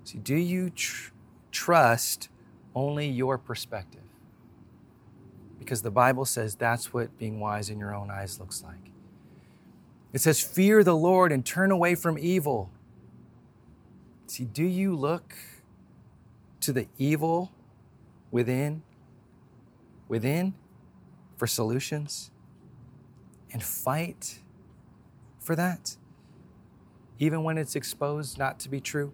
See, 0.03 0.19
do 0.19 0.35
you 0.35 0.69
tr- 0.69 1.11
trust 1.51 2.29
only 2.75 3.07
your 3.07 3.37
perspective? 3.37 4.01
Because 5.57 5.81
the 5.81 5.91
Bible 5.91 6.25
says 6.25 6.55
that's 6.55 6.93
what 6.93 7.17
being 7.17 7.39
wise 7.39 7.69
in 7.69 7.79
your 7.79 7.95
own 7.95 8.11
eyes 8.11 8.39
looks 8.39 8.63
like. 8.63 8.84
It 10.15 10.21
says, 10.21 10.41
Fear 10.41 10.83
the 10.83 10.95
Lord 10.95 11.31
and 11.31 11.45
turn 11.45 11.69
away 11.69 11.93
from 11.93 12.17
evil. 12.17 12.71
See, 14.25 14.45
do 14.45 14.63
you 14.63 14.95
look 14.95 15.35
to 16.61 16.73
the 16.73 16.87
evil 16.97 17.51
within? 18.31 18.81
Within? 20.07 20.55
for 21.37 21.47
solutions 21.47 22.31
and 23.51 23.61
fight 23.61 24.39
for 25.39 25.55
that, 25.55 25.97
even 27.19 27.43
when 27.43 27.57
it's 27.57 27.75
exposed 27.75 28.37
not 28.37 28.59
to 28.61 28.69
be 28.69 28.79
true? 28.79 29.13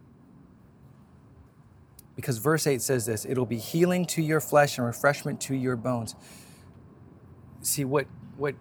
Because 2.15 2.37
verse 2.37 2.67
8 2.67 2.81
says 2.81 3.05
this 3.05 3.25
it'll 3.25 3.45
be 3.45 3.57
healing 3.57 4.05
to 4.07 4.21
your 4.21 4.39
flesh 4.39 4.77
and 4.77 4.85
refreshment 4.85 5.41
to 5.41 5.55
your 5.55 5.75
bones. 5.75 6.15
See, 7.61 7.85
what, 7.85 8.07
what 8.37 8.55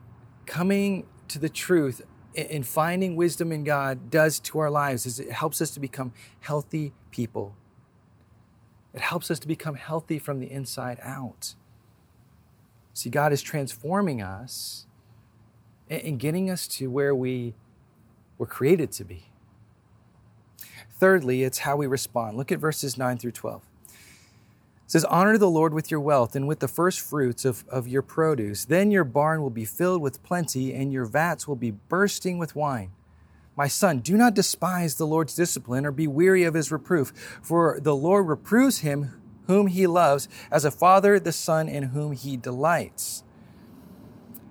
coming 0.47 1.07
to 1.29 1.39
the 1.39 1.49
truth 1.49 2.03
and 2.37 2.67
finding 2.67 3.17
wisdom 3.17 3.53
in 3.53 3.65
God 3.65 4.11
does 4.11 4.39
to 4.41 4.59
our 4.59 4.71
lives 4.71 5.07
is 5.07 5.19
it 5.19 5.33
helps 5.33 5.61
us 5.61 5.71
to 5.73 5.81
become 5.81 6.13
healthy 6.41 6.93
people. 7.11 7.57
It 8.95 9.01
helps 9.01 9.31
us 9.31 9.39
to 9.41 9.49
become 9.49 9.75
healthy 9.75 10.19
from 10.19 10.41
the 10.41 10.51
inside 10.51 10.99
out. 11.03 11.55
See, 12.93 13.11
God 13.11 13.33
is 13.33 13.43
transforming 13.43 14.21
us 14.21 14.87
and 15.89 16.19
getting 16.19 16.51
us 16.51 16.69
to 16.69 16.91
where 16.91 17.15
we 17.15 17.55
were 18.39 18.47
created 18.47 18.93
to 18.93 19.05
be. 19.05 19.25
Thirdly, 20.99 21.43
it's 21.43 21.59
how 21.59 21.77
we 21.77 21.87
respond. 21.87 22.37
Look 22.37 22.53
at 22.53 22.59
verses 22.59 22.99
9 22.99 23.19
through 23.19 23.33
12. 23.33 23.63
It 24.91 24.95
says, 24.95 25.05
Honor 25.05 25.39
the 25.39 25.49
Lord 25.49 25.73
with 25.73 25.89
your 25.93 26.01
wealth 26.01 26.35
and 26.35 26.49
with 26.49 26.59
the 26.59 26.67
first 26.67 27.01
fruits 27.01 27.45
of, 27.45 27.65
of 27.69 27.87
your 27.87 28.03
produce. 28.03 28.65
Then 28.65 28.91
your 28.91 29.05
barn 29.05 29.41
will 29.41 29.49
be 29.49 29.65
filled 29.65 30.03
with 30.03 30.21
plenty, 30.25 30.75
and 30.75 30.93
your 30.93 31.05
vats 31.05 31.47
will 31.47 31.55
be 31.55 31.71
bursting 31.71 32.39
with 32.39 32.57
wine. 32.57 32.91
My 33.55 33.69
son, 33.69 34.01
do 34.01 34.17
not 34.17 34.35
despise 34.35 34.97
the 34.97 35.07
Lord's 35.07 35.37
discipline 35.37 35.87
or 35.87 35.93
be 35.93 36.09
weary 36.09 36.43
of 36.43 36.55
his 36.55 36.73
reproof, 36.73 37.13
for 37.41 37.79
the 37.81 37.95
Lord 37.95 38.27
reproves 38.27 38.79
him 38.79 39.13
whom 39.47 39.69
he 39.69 39.87
loves, 39.87 40.29
as 40.51 40.65
a 40.65 40.73
father 40.73 41.21
the 41.21 41.31
son 41.31 41.69
in 41.69 41.85
whom 41.85 42.11
he 42.11 42.37
delights. 42.37 43.23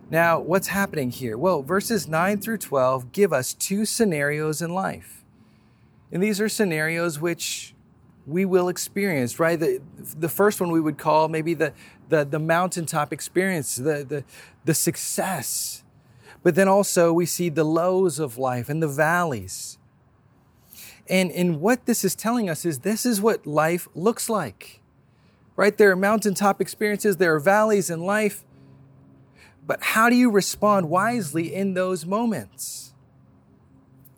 Now, 0.09 0.39
what's 0.39 0.67
happening 0.67 1.11
here? 1.11 1.37
Well, 1.37 1.63
verses 1.63 2.07
9 2.07 2.39
through 2.39 2.59
12 2.59 3.11
give 3.11 3.33
us 3.33 3.53
two 3.53 3.83
scenarios 3.83 4.61
in 4.61 4.73
life. 4.73 5.25
And 6.13 6.23
these 6.23 6.39
are 6.39 6.47
scenarios 6.47 7.19
which 7.19 7.75
we 8.29 8.45
will 8.45 8.69
experience, 8.69 9.39
right? 9.39 9.59
The, 9.59 9.81
the 9.97 10.29
first 10.29 10.61
one 10.61 10.71
we 10.71 10.79
would 10.79 10.97
call 10.97 11.27
maybe 11.27 11.53
the, 11.53 11.73
the, 12.09 12.23
the 12.23 12.39
mountaintop 12.39 13.11
experience, 13.11 13.75
the, 13.75 14.05
the, 14.07 14.23
the 14.65 14.73
success. 14.73 15.83
But 16.43 16.55
then 16.55 16.67
also 16.67 17.11
we 17.11 17.25
see 17.25 17.49
the 17.49 17.63
lows 17.63 18.19
of 18.19 18.37
life 18.37 18.69
and 18.69 18.81
the 18.81 18.87
valleys. 18.87 19.77
And, 21.09 21.31
and 21.31 21.59
what 21.59 21.85
this 21.85 22.05
is 22.05 22.15
telling 22.15 22.49
us 22.49 22.65
is 22.65 22.79
this 22.79 23.05
is 23.05 23.19
what 23.19 23.47
life 23.47 23.87
looks 23.95 24.29
like, 24.29 24.79
right? 25.55 25.75
There 25.75 25.91
are 25.91 25.95
mountaintop 25.95 26.61
experiences, 26.61 27.17
there 27.17 27.33
are 27.33 27.39
valleys 27.39 27.89
in 27.89 28.01
life. 28.01 28.43
But 29.65 29.83
how 29.83 30.09
do 30.09 30.15
you 30.15 30.31
respond 30.31 30.89
wisely 30.89 31.53
in 31.53 31.73
those 31.73 32.05
moments? 32.05 32.93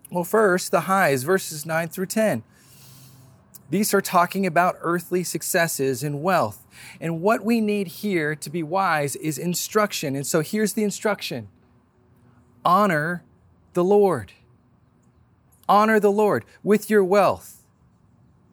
Well, 0.10 0.24
first, 0.26 0.72
the 0.72 0.82
highs, 0.82 1.24
verses 1.24 1.66
9 1.66 1.88
through 1.88 2.08
10. 2.08 2.44
These 3.72 3.94
are 3.94 4.02
talking 4.02 4.46
about 4.46 4.78
earthly 4.82 5.24
successes 5.24 6.04
and 6.04 6.22
wealth. 6.22 6.68
And 7.00 7.22
what 7.22 7.46
we 7.46 7.62
need 7.62 7.88
here 7.88 8.36
to 8.36 8.50
be 8.50 8.62
wise 8.62 9.16
is 9.16 9.38
instruction. 9.38 10.14
And 10.14 10.28
so 10.28 10.42
here's 10.42 10.74
the 10.74 10.84
instruction 10.84 11.48
honor 12.66 13.24
the 13.74 13.84
Lord. 13.84 14.34
Honor 15.70 16.02
the 16.02 16.12
Lord 16.12 16.44
with 16.64 16.90
your 16.90 17.04
wealth 17.04 17.64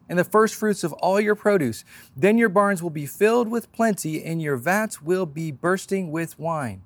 and 0.09 0.16
the 0.16 0.24
first 0.24 0.54
fruits 0.54 0.85
of 0.85 0.92
all 0.94 1.20
your 1.20 1.35
produce. 1.35 1.85
Then 2.16 2.38
your 2.38 2.48
barns 2.48 2.81
will 2.81 2.88
be 2.88 3.04
filled 3.04 3.48
with 3.48 3.72
plenty, 3.72 4.24
and 4.24 4.40
your 4.40 4.57
vats 4.57 5.02
will 5.02 5.26
be 5.26 5.50
bursting 5.50 6.12
with 6.12 6.38
wine. 6.38 6.83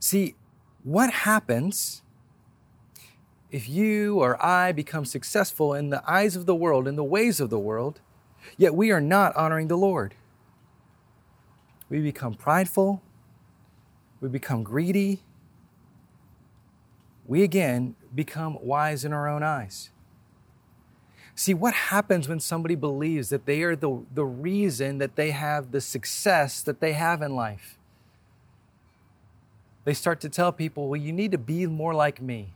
See, 0.00 0.34
what 0.82 1.12
happens 1.12 2.02
if 3.52 3.68
you 3.68 4.18
or 4.18 4.42
I 4.44 4.72
become 4.72 5.04
successful 5.04 5.74
in 5.74 5.90
the 5.90 6.02
eyes 6.10 6.34
of 6.34 6.46
the 6.46 6.54
world, 6.54 6.88
in 6.88 6.96
the 6.96 7.04
ways 7.04 7.38
of 7.38 7.50
the 7.50 7.58
world, 7.58 8.00
yet 8.56 8.74
we 8.74 8.90
are 8.90 9.00
not 9.00 9.36
honoring 9.36 9.68
the 9.68 9.76
Lord? 9.76 10.14
We 11.90 12.00
become 12.00 12.32
prideful, 12.32 13.02
we 14.22 14.30
become 14.30 14.62
greedy, 14.62 15.20
we 17.26 17.42
again 17.42 17.94
become 18.14 18.56
wise 18.62 19.04
in 19.04 19.12
our 19.12 19.28
own 19.28 19.42
eyes. 19.42 19.90
See, 21.34 21.52
what 21.52 21.74
happens 21.74 22.28
when 22.28 22.40
somebody 22.40 22.74
believes 22.74 23.28
that 23.28 23.44
they 23.44 23.62
are 23.62 23.76
the, 23.76 24.02
the 24.14 24.24
reason 24.24 24.98
that 24.98 25.16
they 25.16 25.30
have 25.30 25.72
the 25.72 25.80
success 25.80 26.62
that 26.62 26.80
they 26.80 26.92
have 26.92 27.20
in 27.20 27.34
life? 27.34 27.78
They 29.84 29.94
start 29.94 30.20
to 30.20 30.28
tell 30.28 30.52
people, 30.52 30.88
well, 30.88 31.00
you 31.00 31.12
need 31.12 31.32
to 31.32 31.38
be 31.38 31.66
more 31.66 31.94
like 31.94 32.20
me. 32.20 32.54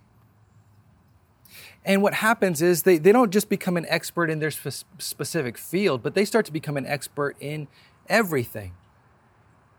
And 1.87 2.03
what 2.03 2.14
happens 2.14 2.61
is 2.61 2.83
they, 2.83 2.99
they 2.99 3.12
don't 3.12 3.31
just 3.31 3.49
become 3.49 3.77
an 3.77 3.87
expert 3.88 4.29
in 4.29 4.40
their 4.40 4.51
spe- 4.51 4.85
specific 4.99 5.57
field, 5.57 6.03
but 6.03 6.14
they 6.14 6.25
start 6.25 6.44
to 6.46 6.53
become 6.53 6.77
an 6.77 6.85
expert 6.85 7.37
in 7.38 7.68
everything. 8.09 8.75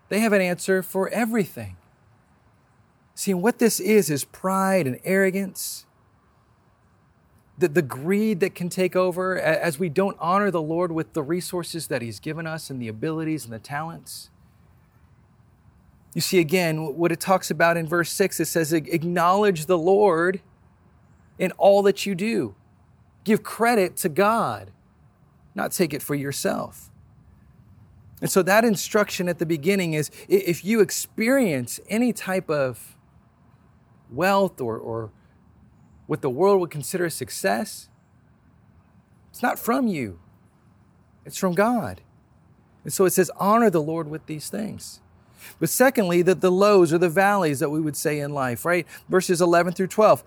They 0.08 0.22
have 0.22 0.32
an 0.32 0.42
answer 0.42 0.82
for 0.82 1.10
everything. 1.10 1.76
See, 3.14 3.34
what 3.34 3.60
this 3.60 3.82
is, 3.82 4.10
is 4.10 4.24
pride 4.24 4.88
and 4.88 5.02
arrogance. 5.04 5.86
The, 7.58 7.68
the 7.68 7.82
greed 7.82 8.40
that 8.40 8.56
can 8.56 8.70
take 8.70 8.96
over 8.96 9.38
as 9.38 9.78
we 9.78 9.90
don't 9.90 10.16
honor 10.18 10.50
the 10.50 10.62
Lord 10.62 10.94
with 10.94 11.12
the 11.12 11.24
resources 11.24 11.88
that 11.88 12.02
He's 12.02 12.22
given 12.22 12.48
us 12.48 12.70
and 12.70 12.82
the 12.82 12.88
abilities 12.88 13.44
and 13.44 13.52
the 13.52 13.60
talents. 13.60 14.30
You 16.14 16.22
see, 16.22 16.40
again, 16.40 16.96
what 16.96 17.12
it 17.12 17.20
talks 17.20 17.52
about 17.52 17.76
in 17.76 17.86
verse 17.86 18.12
6, 18.12 18.40
it 18.40 18.46
says, 18.46 18.72
Acknowledge 18.72 19.66
the 19.66 19.78
Lord 19.78 20.40
in 21.38 21.52
all 21.54 21.82
that 21.84 22.06
you 22.06 22.16
do. 22.16 22.56
Give 23.24 23.44
credit 23.44 23.96
to 23.98 24.10
God, 24.10 24.72
not 25.54 25.72
take 25.72 25.94
it 25.94 26.02
for 26.02 26.16
yourself. 26.16 26.90
And 28.22 28.32
so 28.32 28.42
that 28.44 28.66
instruction 28.66 29.30
at 29.30 29.38
the 29.38 29.46
beginning 29.46 29.94
is 29.94 30.10
if 30.28 30.66
you 30.66 30.80
experience 30.80 31.80
any 31.88 32.14
type 32.14 32.50
of 32.50 32.96
wealth 34.10 34.60
or, 34.60 34.78
or 34.78 35.12
what 36.08 36.22
the 36.22 36.30
world 36.30 36.60
would 36.62 36.72
consider 36.72 37.06
a 37.06 37.12
success, 37.12 37.90
it's 39.30 39.44
not 39.44 39.60
from 39.60 39.88
you, 39.88 40.20
it's 41.26 41.38
from 41.38 41.54
God. 41.54 42.02
And 42.84 42.94
so 42.94 43.06
it 43.06 43.12
says, 43.12 43.30
honor 43.38 43.70
the 43.70 43.82
Lord 43.82 44.10
with 44.10 44.26
these 44.26 44.50
things. 44.50 45.02
But 45.60 45.70
secondly, 45.70 46.22
that 46.24 46.42
the 46.42 46.52
lows 46.52 46.92
or 46.92 46.98
the 46.98 47.10
valleys 47.10 47.60
that 47.60 47.70
we 47.70 47.80
would 47.80 47.96
say 47.96 48.20
in 48.20 48.34
life, 48.34 48.66
right? 48.66 48.88
Verses 49.10 49.42
11 49.42 49.74
through 49.74 49.88
12. 49.88 50.24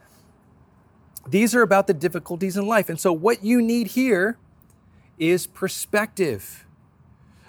These 1.31 1.55
are 1.55 1.62
about 1.62 1.87
the 1.87 1.95
difficulties 1.95 2.57
in 2.57 2.66
life. 2.66 2.88
And 2.88 2.99
so, 2.99 3.12
what 3.12 3.45
you 3.45 3.62
need 3.62 3.88
here 3.88 4.37
is 5.19 5.47
perspective. 5.47 6.66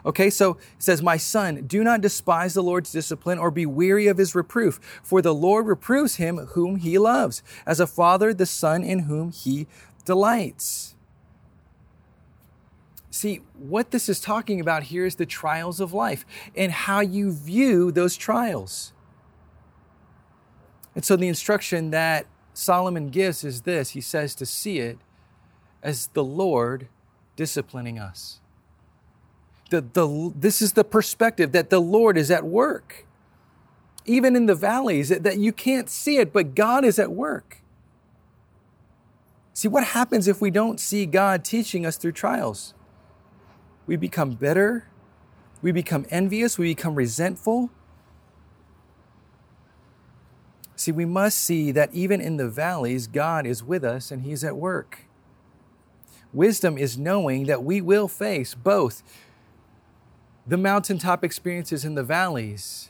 Okay, 0.06 0.30
so 0.30 0.52
it 0.52 0.60
says, 0.80 1.02
My 1.02 1.18
son, 1.18 1.64
do 1.68 1.84
not 1.84 2.02
despise 2.02 2.54
the 2.54 2.64
Lord's 2.64 2.92
discipline 2.92 3.38
or 3.38 3.52
be 3.52 3.66
weary 3.66 4.08
of 4.08 4.18
his 4.18 4.36
reproof, 4.36 4.80
for 5.04 5.22
the 5.22 5.34
Lord 5.34 5.68
reproves 5.68 6.16
him 6.16 6.38
whom 6.38 6.78
he 6.78 6.98
loves, 6.98 7.44
as 7.66 7.80
a 7.80 7.88
father 7.88 8.34
the 8.34 8.46
son 8.46 8.84
in 8.84 9.00
whom 9.00 9.32
he 9.32 9.68
delights. 10.06 10.96
See, 13.12 13.42
what 13.58 13.92
this 13.92 14.08
is 14.08 14.20
talking 14.20 14.60
about 14.62 14.84
here 14.84 15.06
is 15.06 15.16
the 15.16 15.26
trials 15.26 15.80
of 15.80 15.94
life 15.94 16.26
and 16.56 16.72
how 16.72 17.02
you 17.02 17.32
view 17.32 17.92
those 17.92 18.16
trials. 18.16 18.94
And 20.96 21.04
so 21.04 21.16
the 21.16 21.28
instruction 21.28 21.92
that 21.92 22.26
Solomon 22.54 23.10
gives 23.10 23.44
is 23.44 23.62
this 23.62 23.92
he 23.92 24.02
says 24.02 24.36
to 24.36 24.46
see 24.46 24.80
it 24.80 24.98
as 25.82 26.08
the 26.08 26.24
Lord 26.24 26.88
disciplining 27.36 27.98
us. 27.98 28.40
The, 29.70 29.82
the, 29.82 30.34
this 30.36 30.62
is 30.62 30.74
the 30.74 30.84
perspective 30.84 31.54
that 31.54 31.70
the 31.70 31.80
Lord 31.80 32.18
is 32.18 32.30
at 32.30 32.44
work. 32.44 33.06
Even 34.06 34.36
in 34.36 34.46
the 34.46 34.56
valleys, 34.56 35.10
that 35.10 35.38
you 35.38 35.54
can't 35.54 35.90
see 35.90 36.18
it, 36.18 36.34
but 36.34 36.56
God 36.56 36.84
is 36.84 37.00
at 37.00 37.12
work. 37.12 37.62
See, 39.54 39.68
what 39.68 39.84
happens 39.84 40.28
if 40.28 40.42
we 40.42 40.52
don't 40.52 40.80
see 40.80 41.06
God 41.06 41.46
teaching 41.46 41.86
us 41.86 41.98
through 41.98 42.14
trials? 42.14 42.74
We 43.86 43.96
become 43.96 44.32
bitter, 44.32 44.88
we 45.62 45.72
become 45.72 46.06
envious, 46.10 46.58
we 46.58 46.74
become 46.74 46.96
resentful, 46.96 47.70
See, 50.82 50.92
we 50.92 51.06
must 51.06 51.38
see 51.38 51.72
that 51.74 51.94
even 51.94 52.20
in 52.20 52.38
the 52.38 52.50
valleys, 52.50 53.06
God 53.06 53.46
is 53.46 53.64
with 53.64 53.84
us 53.84 54.10
and 54.10 54.24
He's 54.24 54.44
at 54.44 54.58
work. 54.58 55.02
Wisdom 56.34 56.76
is 56.76 56.98
knowing 56.98 57.46
that 57.46 57.64
we 57.64 57.82
will 57.82 58.08
face 58.08 58.56
both 58.56 59.04
the 60.48 60.58
mountaintop 60.58 61.24
experiences 61.24 61.86
in 61.86 61.94
the 61.94 62.02
valleys, 62.02 62.90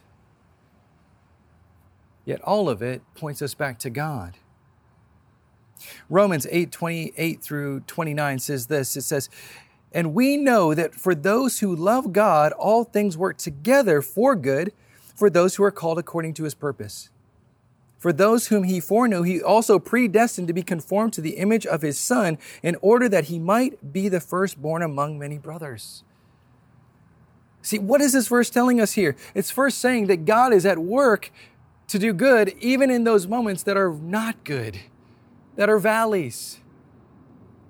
yet 2.24 2.40
all 2.44 2.70
of 2.70 2.82
it 2.82 3.02
points 3.14 3.42
us 3.42 3.54
back 3.54 3.78
to 3.80 3.90
God. 3.90 4.38
Romans 6.10 6.48
8 6.50 6.72
28 6.72 7.42
through 7.44 7.82
29 7.82 8.40
says 8.40 8.68
this 8.68 8.96
it 8.96 9.02
says, 9.02 9.30
And 9.92 10.14
we 10.14 10.38
know 10.38 10.74
that 10.74 10.96
for 10.96 11.14
those 11.14 11.60
who 11.60 11.76
love 11.76 12.14
God, 12.14 12.54
all 12.54 12.86
things 12.86 13.18
work 13.18 13.38
together 13.38 14.02
for 14.02 14.34
good 14.38 14.72
for 15.14 15.30
those 15.30 15.56
who 15.56 15.64
are 15.66 15.72
called 15.72 16.00
according 16.00 16.36
to 16.36 16.46
his 16.46 16.54
purpose. 16.54 17.10
For 18.02 18.12
those 18.12 18.48
whom 18.48 18.64
he 18.64 18.80
foreknew, 18.80 19.22
he 19.22 19.44
also 19.44 19.78
predestined 19.78 20.48
to 20.48 20.56
be 20.56 20.64
conformed 20.64 21.14
to 21.14 21.22
the 21.22 21.38
image 21.38 21.68
of 21.68 21.84
his 21.84 22.00
son, 22.00 22.40
in 22.64 22.76
order 22.82 23.08
that 23.08 23.26
he 23.26 23.38
might 23.38 23.94
be 23.94 24.10
the 24.10 24.20
firstborn 24.20 24.82
among 24.82 25.20
many 25.20 25.38
brothers. 25.38 26.04
See, 27.62 27.78
what 27.78 28.02
is 28.02 28.14
this 28.14 28.28
verse 28.28 28.50
telling 28.50 28.82
us 28.82 28.94
here? 28.94 29.16
It's 29.36 29.52
first 29.52 29.78
saying 29.78 30.08
that 30.08 30.26
God 30.26 30.52
is 30.52 30.66
at 30.66 30.80
work 30.80 31.32
to 31.90 32.00
do 32.00 32.12
good, 32.12 32.56
even 32.60 32.90
in 32.90 33.04
those 33.04 33.28
moments 33.28 33.62
that 33.64 33.78
are 33.78 33.94
not 33.94 34.44
good, 34.46 34.80
that 35.56 35.70
are 35.70 35.78
valleys. 35.78 36.60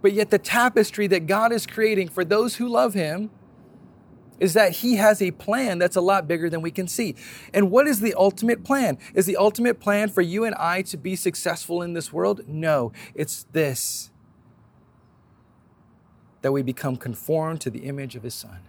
But 0.02 0.14
yet, 0.14 0.30
the 0.30 0.40
tapestry 0.40 1.08
that 1.08 1.28
God 1.28 1.52
is 1.52 1.68
creating 1.68 2.08
for 2.08 2.24
those 2.24 2.56
who 2.56 2.70
love 2.70 2.94
him 2.94 3.32
is 4.42 4.56
that 4.56 4.78
he 4.78 4.96
has 4.96 5.22
a 5.22 5.30
plan 5.32 5.78
that's 5.78 5.96
a 5.96 6.02
lot 6.02 6.28
bigger 6.28 6.50
than 6.50 6.62
we 6.62 6.72
can 6.72 6.88
see. 6.88 7.16
And 7.54 7.70
what 7.70 7.88
is 7.88 8.02
the 8.02 8.16
ultimate 8.16 8.64
plan? 8.64 8.98
Is 9.14 9.28
the 9.28 9.38
ultimate 9.38 9.80
plan 9.80 10.10
for 10.10 10.22
you 10.22 10.44
and 10.44 10.56
I 10.56 10.82
to 10.82 10.98
be 10.98 11.16
successful 11.16 11.84
in 11.84 11.94
this 11.94 12.12
world? 12.12 12.42
No, 12.48 12.92
it's 13.14 13.46
this 13.54 14.10
that 16.42 16.52
we 16.52 16.64
become 16.64 16.96
conformed 16.96 17.62
to 17.62 17.70
the 17.70 17.82
image 17.82 18.16
of 18.16 18.24
his 18.24 18.34
son. 18.34 18.62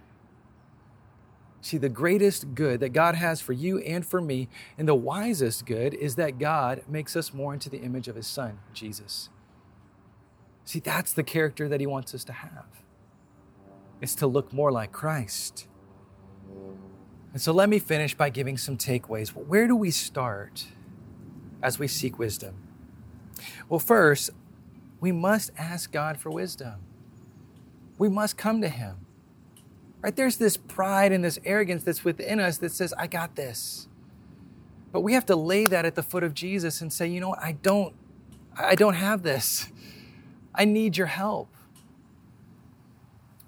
See, 1.59 1.79
the 1.79 1.89
greatest 1.89 2.53
good 2.53 2.79
that 2.81 2.89
God 2.89 3.15
has 3.15 3.41
for 3.41 3.53
you 3.53 3.79
and 3.79 4.05
for 4.05 4.21
me, 4.21 4.49
and 4.77 4.87
the 4.87 4.93
wisest 4.93 5.65
good, 5.65 5.95
is 5.95 6.15
that 6.15 6.37
God 6.37 6.83
makes 6.87 7.15
us 7.15 7.33
more 7.33 7.51
into 7.51 7.71
the 7.71 7.79
image 7.79 8.07
of 8.07 8.15
his 8.15 8.27
son, 8.27 8.59
Jesus. 8.73 9.29
See, 10.65 10.79
that's 10.79 11.13
the 11.13 11.23
character 11.23 11.67
that 11.67 11.79
he 11.79 11.87
wants 11.87 12.13
us 12.13 12.23
to 12.25 12.33
have 12.33 12.82
is 14.03 14.15
to 14.15 14.27
look 14.27 14.51
more 14.51 14.71
like 14.71 14.91
Christ. 14.91 15.67
And 17.31 17.41
so 17.41 17.51
let 17.51 17.69
me 17.69 17.79
finish 17.79 18.13
by 18.13 18.29
giving 18.29 18.57
some 18.57 18.77
takeaways. 18.77 19.29
Where 19.29 19.65
do 19.65 19.75
we 19.75 19.89
start 19.91 20.67
as 21.61 21.79
we 21.79 21.87
seek 21.87 22.19
wisdom? 22.19 22.55
Well, 23.69 23.79
first, 23.79 24.29
we 24.99 25.11
must 25.11 25.51
ask 25.57 25.91
God 25.91 26.17
for 26.17 26.29
wisdom. 26.29 26.81
We 27.97 28.09
must 28.09 28.37
come 28.37 28.61
to 28.61 28.69
Him. 28.69 28.97
Right? 30.01 30.15
There's 30.15 30.37
this 30.37 30.57
pride 30.57 31.11
and 31.11 31.23
this 31.23 31.39
arrogance 31.45 31.83
that's 31.83 32.03
within 32.03 32.39
us 32.39 32.57
that 32.57 32.73
says, 32.73 32.93
I 32.97 33.07
got 33.07 33.35
this. 33.35 33.87
But 34.91 35.01
we 35.01 35.13
have 35.13 35.25
to 35.27 35.35
lay 35.35 35.65
that 35.65 35.85
at 35.85 35.95
the 35.95 36.03
foot 36.03 36.23
of 36.23 36.33
Jesus 36.33 36.81
and 36.81 36.91
say, 36.91 37.07
you 37.07 37.19
know 37.19 37.29
what, 37.29 37.41
I 37.41 37.53
don't, 37.53 37.95
I 38.55 38.75
don't 38.75 38.93
have 38.95 39.23
this. 39.23 39.69
I 40.53 40.65
need 40.65 40.97
your 40.97 41.07
help. 41.07 41.49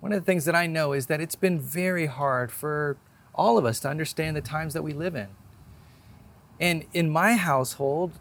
One 0.05 0.13
of 0.13 0.21
the 0.21 0.25
things 0.31 0.45
that 0.45 0.53
I 0.53 0.67
know 0.67 0.93
is 0.93 1.07
that 1.07 1.19
it's 1.19 1.35
been 1.35 1.59
very 1.59 2.05
hard 2.05 2.51
for 2.51 2.95
all 3.33 3.57
of 3.57 3.65
us 3.65 3.79
to 3.79 3.89
understand 3.89 4.35
the 4.35 4.41
times 4.41 4.75
that 4.75 4.83
we 4.83 4.93
live 4.93 5.15
in. 5.15 5.29
And 6.59 6.85
in 6.93 7.09
my 7.09 7.33
household, 7.33 8.19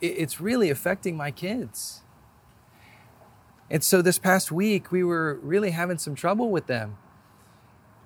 it's 0.00 0.40
really 0.40 0.70
affecting 0.70 1.16
my 1.16 1.32
kids. 1.32 2.02
And 3.68 3.82
so 3.82 4.00
this 4.00 4.16
past 4.16 4.52
week, 4.52 4.92
we 4.92 5.02
were 5.02 5.40
really 5.42 5.72
having 5.72 5.98
some 5.98 6.14
trouble 6.14 6.50
with 6.50 6.68
them. 6.68 6.98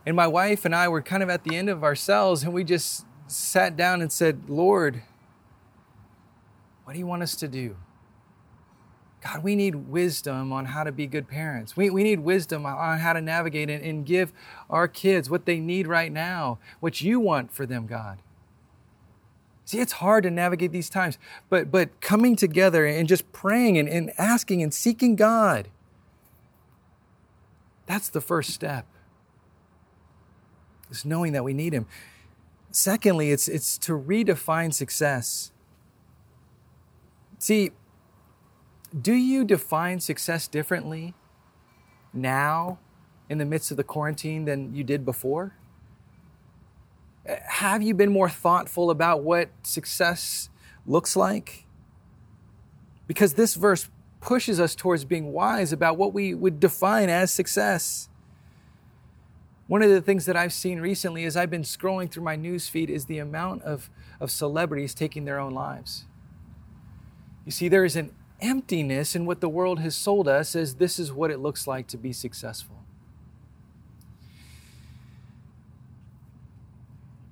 And 0.07 0.17
my 0.17 0.27
wife 0.27 0.65
and 0.65 0.75
I 0.75 0.89
were 0.89 1.03
kind 1.03 1.23
of 1.23 1.29
at 1.29 1.45
the 1.45 1.55
end 1.55 1.69
of 1.69 1.85
ourselves, 1.85 2.45
and 2.45 2.55
we 2.55 2.65
just 2.65 3.05
sat 3.27 3.77
down 3.77 4.01
and 4.01 4.11
said, 4.11 4.49
Lord, 4.49 5.03
what 6.85 6.95
do 6.95 6.99
you 6.99 7.07
want 7.07 7.23
us 7.23 7.37
to 7.37 7.47
do? 7.47 7.77
God, 9.23 9.43
we 9.43 9.57
need 9.57 9.75
wisdom 9.75 10.53
on 10.53 10.67
how 10.67 10.85
to 10.85 10.93
be 10.93 11.07
good 11.07 11.27
parents. 11.27 11.77
We, 11.77 11.91
we 11.91 12.05
need 12.05 12.21
wisdom 12.21 12.65
on 12.65 12.99
how 13.01 13.13
to 13.13 13.21
navigate 13.21 13.69
and, 13.69 13.83
and 13.83 14.07
give 14.07 14.33
our 14.71 14.87
kids 14.87 15.29
what 15.29 15.45
they 15.45 15.59
need 15.59 15.89
right 15.89 16.13
now, 16.13 16.59
what 16.79 17.01
you 17.01 17.19
want 17.19 17.53
for 17.53 17.67
them, 17.67 17.87
God. 17.87 18.19
See, 19.65 19.81
it's 19.81 19.93
hard 19.93 20.23
to 20.23 20.31
navigate 20.31 20.73
these 20.73 20.89
times, 20.89 21.19
but, 21.51 21.71
but 21.71 22.01
coming 22.01 22.37
together 22.37 22.87
and 22.87 23.09
just 23.09 23.31
praying 23.33 23.77
and, 23.77 23.89
and 23.89 24.13
asking 24.17 24.63
and 24.63 24.73
seeking 24.73 25.15
God, 25.15 25.69
that's 27.87 28.09
the 28.09 28.21
first 28.21 28.51
step. 28.51 28.87
Is 30.91 31.05
knowing 31.05 31.33
that 31.33 31.45
we 31.45 31.53
need 31.53 31.75
Him. 31.75 31.87
Secondly, 32.71 33.31
it's, 33.31 33.47
it's 33.47 33.77
to 33.79 33.93
redefine 33.93 34.73
success. 34.73 35.53
See, 37.39 37.73
do 38.99 39.13
you 39.13 39.45
define 39.45 40.01
success 40.01 40.49
differently 40.49 41.15
now 42.13 42.79
in 43.29 43.39
the 43.39 43.45
midst 43.45 43.71
of 43.71 43.77
the 43.77 43.85
quarantine 43.85 44.45
than 44.45 44.75
you 44.75 44.83
did 44.83 45.05
before? 45.05 45.55
Uh, 47.29 47.37
have 47.47 47.83
you 47.83 47.95
been 47.95 48.11
more 48.11 48.31
thoughtful 48.31 48.91
about 48.91 49.23
what 49.23 49.51
success 49.63 50.49
looks 50.87 51.17
like? 51.17 51.67
Because 53.07 53.35
this 53.35 53.55
verse 53.55 53.89
pushes 54.21 54.59
us 54.59 54.75
towards 54.75 55.05
being 55.05 55.33
wise 55.33 55.73
about 55.73 55.97
what 55.97 56.13
we 56.13 56.35
would 56.35 56.59
define 56.59 57.09
as 57.09 57.33
success. 57.33 58.09
One 59.67 59.83
of 59.83 59.91
the 59.91 60.01
things 60.01 60.25
that 60.25 60.37
I've 60.37 60.53
seen 60.53 60.81
recently 60.81 61.25
as 61.25 61.37
I've 61.37 61.51
been 61.51 61.63
scrolling 61.63 62.11
through 62.11 62.25
my 62.25 62.37
news 62.37 62.69
feed 62.69 62.89
is 62.89 63.05
the 63.05 63.19
amount 63.19 63.63
of, 63.63 63.91
of 64.19 64.31
celebrities 64.31 64.95
taking 64.95 65.27
their 65.27 65.39
own 65.39 65.53
lives. 65.53 66.07
You 67.45 67.53
see, 67.53 67.69
there 67.69 67.85
is 67.85 67.95
an 67.95 68.13
emptiness 68.41 69.15
in 69.15 69.27
what 69.27 69.41
the 69.41 69.49
world 69.49 69.81
has 69.81 69.97
sold 69.97 70.29
us 70.29 70.55
as 70.55 70.77
this 70.77 70.99
is 70.99 71.13
what 71.13 71.31
it 71.31 71.39
looks 71.39 71.67
like 71.67 71.87
to 71.89 71.97
be 71.97 72.13
successful. 72.13 72.77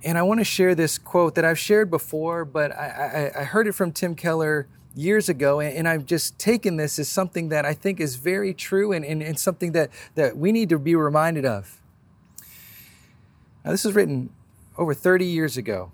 And 0.04 0.16
I 0.16 0.22
want 0.22 0.38
to 0.38 0.44
share 0.44 0.74
this 0.74 0.98
quote 0.98 1.34
that 1.34 1.44
I've 1.44 1.58
shared 1.58 1.90
before, 1.90 2.44
but 2.44 2.70
I, 2.72 3.32
I, 3.34 3.40
I 3.40 3.44
heard 3.44 3.66
it 3.66 3.72
from 3.72 3.90
Tim 3.90 4.14
Keller 4.14 4.68
years 4.94 5.28
ago, 5.28 5.60
and, 5.60 5.76
and, 5.76 5.88
I've 5.88 6.06
just 6.06 6.38
taken 6.38 6.76
this 6.76 6.98
as 6.98 7.08
something 7.08 7.50
that 7.50 7.66
I 7.66 7.74
think 7.74 8.00
is 8.00 8.16
very 8.16 8.54
true 8.54 8.92
and, 8.92 9.04
and, 9.04 9.22
and 9.22 9.38
something 9.38 9.72
that, 9.72 9.90
that 10.14 10.38
we 10.38 10.52
need 10.52 10.70
to 10.70 10.78
be 10.78 10.94
reminded 10.94 11.44
of. 11.44 11.82
Now, 13.62 13.72
this 13.72 13.84
was 13.84 13.94
written 13.94 14.30
over 14.78 14.94
30 14.94 15.26
years 15.26 15.56
ago, 15.56 15.92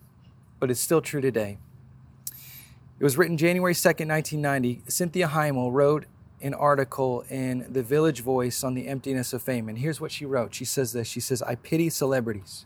but 0.60 0.70
it's 0.70 0.78
still 0.78 1.00
true 1.00 1.20
today. 1.20 1.58
It 3.02 3.04
was 3.04 3.18
written 3.18 3.36
January 3.36 3.74
2nd, 3.74 4.06
1990. 4.06 4.84
Cynthia 4.86 5.26
Heimel 5.26 5.72
wrote 5.72 6.06
an 6.40 6.54
article 6.54 7.24
in 7.28 7.66
the 7.68 7.82
Village 7.82 8.20
Voice 8.20 8.62
on 8.62 8.74
the 8.74 8.86
emptiness 8.86 9.32
of 9.32 9.42
fame. 9.42 9.68
And 9.68 9.76
here's 9.76 10.00
what 10.00 10.12
she 10.12 10.24
wrote. 10.24 10.54
She 10.54 10.64
says 10.64 10.92
this. 10.92 11.08
She 11.08 11.18
says, 11.18 11.42
I 11.42 11.56
pity 11.56 11.90
celebrities. 11.90 12.64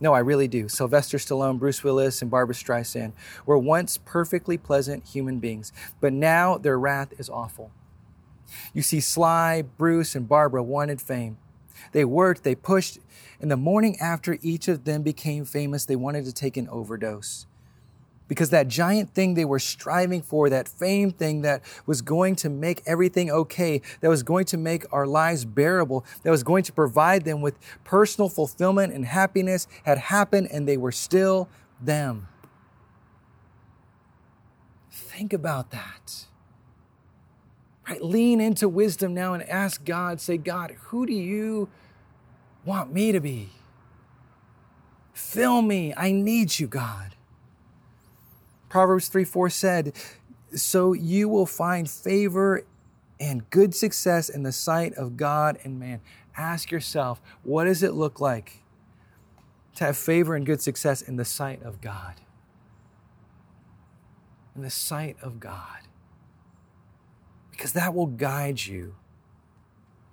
No, 0.00 0.14
I 0.14 0.18
really 0.18 0.48
do. 0.48 0.68
Sylvester 0.68 1.16
Stallone, 1.16 1.60
Bruce 1.60 1.84
Willis, 1.84 2.20
and 2.20 2.28
Barbara 2.28 2.56
Streisand 2.56 3.12
were 3.46 3.56
once 3.56 4.00
perfectly 4.04 4.58
pleasant 4.58 5.04
human 5.06 5.38
beings, 5.38 5.72
but 6.00 6.12
now 6.12 6.58
their 6.58 6.76
wrath 6.76 7.12
is 7.16 7.30
awful. 7.30 7.70
You 8.74 8.82
see, 8.82 8.98
Sly, 8.98 9.62
Bruce, 9.62 10.16
and 10.16 10.28
Barbara 10.28 10.64
wanted 10.64 11.00
fame. 11.00 11.38
They 11.92 12.04
worked, 12.04 12.42
they 12.42 12.56
pushed, 12.56 12.98
and 13.40 13.48
the 13.48 13.56
morning 13.56 13.96
after 14.00 14.38
each 14.42 14.66
of 14.66 14.86
them 14.86 15.02
became 15.02 15.44
famous, 15.44 15.84
they 15.84 15.94
wanted 15.94 16.24
to 16.24 16.32
take 16.32 16.56
an 16.56 16.68
overdose 16.68 17.46
because 18.28 18.50
that 18.50 18.68
giant 18.68 19.14
thing 19.14 19.34
they 19.34 19.44
were 19.44 19.58
striving 19.58 20.22
for, 20.22 20.48
that 20.50 20.68
fame 20.68 21.10
thing 21.10 21.42
that 21.42 21.62
was 21.86 22.02
going 22.02 22.36
to 22.36 22.48
make 22.48 22.82
everything 22.86 23.30
okay, 23.30 23.80
that 24.00 24.08
was 24.08 24.22
going 24.22 24.44
to 24.44 24.56
make 24.56 24.84
our 24.92 25.06
lives 25.06 25.44
bearable, 25.44 26.04
that 26.22 26.30
was 26.30 26.42
going 26.42 26.62
to 26.64 26.72
provide 26.72 27.24
them 27.24 27.40
with 27.40 27.58
personal 27.84 28.28
fulfillment 28.28 28.92
and 28.92 29.06
happiness 29.06 29.66
had 29.84 29.98
happened 29.98 30.48
and 30.52 30.68
they 30.68 30.76
were 30.76 30.92
still 30.92 31.48
them. 31.80 32.28
Think 34.90 35.32
about 35.32 35.70
that. 35.70 36.26
Right? 37.88 38.04
Lean 38.04 38.40
into 38.40 38.68
wisdom 38.68 39.14
now 39.14 39.32
and 39.32 39.42
ask 39.48 39.84
God, 39.84 40.20
say, 40.20 40.36
God, 40.36 40.76
who 40.78 41.06
do 41.06 41.14
you 41.14 41.68
want 42.64 42.92
me 42.92 43.12
to 43.12 43.20
be? 43.20 43.48
Fill 45.14 45.62
me. 45.62 45.94
I 45.96 46.12
need 46.12 46.58
you, 46.58 46.66
God. 46.66 47.14
Proverbs 48.68 49.08
3 49.08 49.24
4 49.24 49.50
said, 49.50 49.92
So 50.54 50.92
you 50.92 51.28
will 51.28 51.46
find 51.46 51.88
favor 51.88 52.64
and 53.20 53.48
good 53.50 53.74
success 53.74 54.28
in 54.28 54.42
the 54.42 54.52
sight 54.52 54.94
of 54.94 55.16
God 55.16 55.58
and 55.64 55.78
man. 55.78 56.00
Ask 56.36 56.70
yourself, 56.70 57.20
what 57.42 57.64
does 57.64 57.82
it 57.82 57.94
look 57.94 58.20
like 58.20 58.62
to 59.74 59.84
have 59.84 59.96
favor 59.96 60.36
and 60.36 60.46
good 60.46 60.60
success 60.60 61.02
in 61.02 61.16
the 61.16 61.24
sight 61.24 61.62
of 61.62 61.80
God? 61.80 62.14
In 64.54 64.62
the 64.62 64.70
sight 64.70 65.16
of 65.22 65.40
God. 65.40 65.80
Because 67.50 67.72
that 67.72 67.94
will 67.94 68.06
guide 68.06 68.60
you 68.60 68.94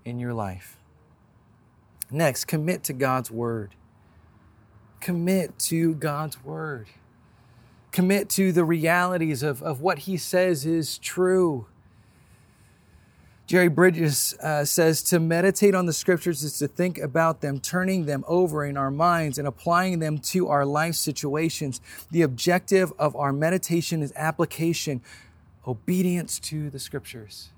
in 0.03 0.19
your 0.19 0.33
life. 0.33 0.77
Next, 2.09 2.45
commit 2.45 2.83
to 2.85 2.93
God's 2.93 3.29
word. 3.29 3.75
Commit 4.99 5.59
to 5.59 5.93
God's 5.93 6.43
word 6.43 6.87
commit 7.95 8.27
to 8.27 8.51
the 8.51 8.65
realities 8.65 9.41
of, 9.41 9.63
of 9.63 9.79
what 9.79 9.99
he 9.99 10.17
says 10.17 10.65
is 10.65 10.97
true. 10.97 11.65
Jerry 13.47 13.69
Bridges 13.69 14.33
uh, 14.43 14.65
says 14.65 15.01
to 15.03 15.19
meditate 15.19 15.73
on 15.73 15.85
the 15.85 15.93
scriptures 15.93 16.43
is 16.43 16.57
to 16.59 16.67
think 16.67 16.97
about 16.97 17.39
them, 17.39 17.61
turning 17.61 18.05
them 18.05 18.25
over 18.27 18.65
in 18.65 18.75
our 18.75 18.91
minds 18.91 19.37
and 19.37 19.47
applying 19.47 19.99
them 19.99 20.17
to 20.17 20.49
our 20.49 20.65
life 20.65 20.95
situations. 20.95 21.79
The 22.11 22.21
objective 22.21 22.91
of 22.99 23.15
our 23.15 23.31
meditation 23.31 24.01
is 24.01 24.11
application, 24.17 24.99
obedience 25.65 26.37
to 26.39 26.69
the 26.69 26.79
scriptures. 26.79 27.49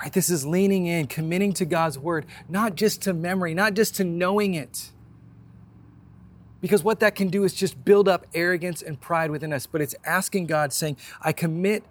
Right? 0.00 0.12
This 0.12 0.30
is 0.30 0.46
leaning 0.46 0.86
in, 0.86 1.08
committing 1.08 1.52
to 1.54 1.64
God's 1.64 1.98
word, 1.98 2.26
not 2.48 2.76
just 2.76 3.02
to 3.02 3.12
memory, 3.12 3.54
not 3.54 3.74
just 3.74 3.96
to 3.96 4.04
knowing 4.04 4.54
it 4.54 4.92
because 6.62 6.84
what 6.84 7.00
that 7.00 7.16
can 7.16 7.28
do 7.28 7.42
is 7.42 7.52
just 7.52 7.84
build 7.84 8.08
up 8.08 8.24
arrogance 8.32 8.80
and 8.80 8.98
pride 8.98 9.30
within 9.32 9.52
us. 9.52 9.66
But 9.66 9.82
it's 9.82 9.96
asking 10.04 10.46
God, 10.46 10.72
saying, 10.72 10.96
I 11.20 11.32
commit 11.32 11.84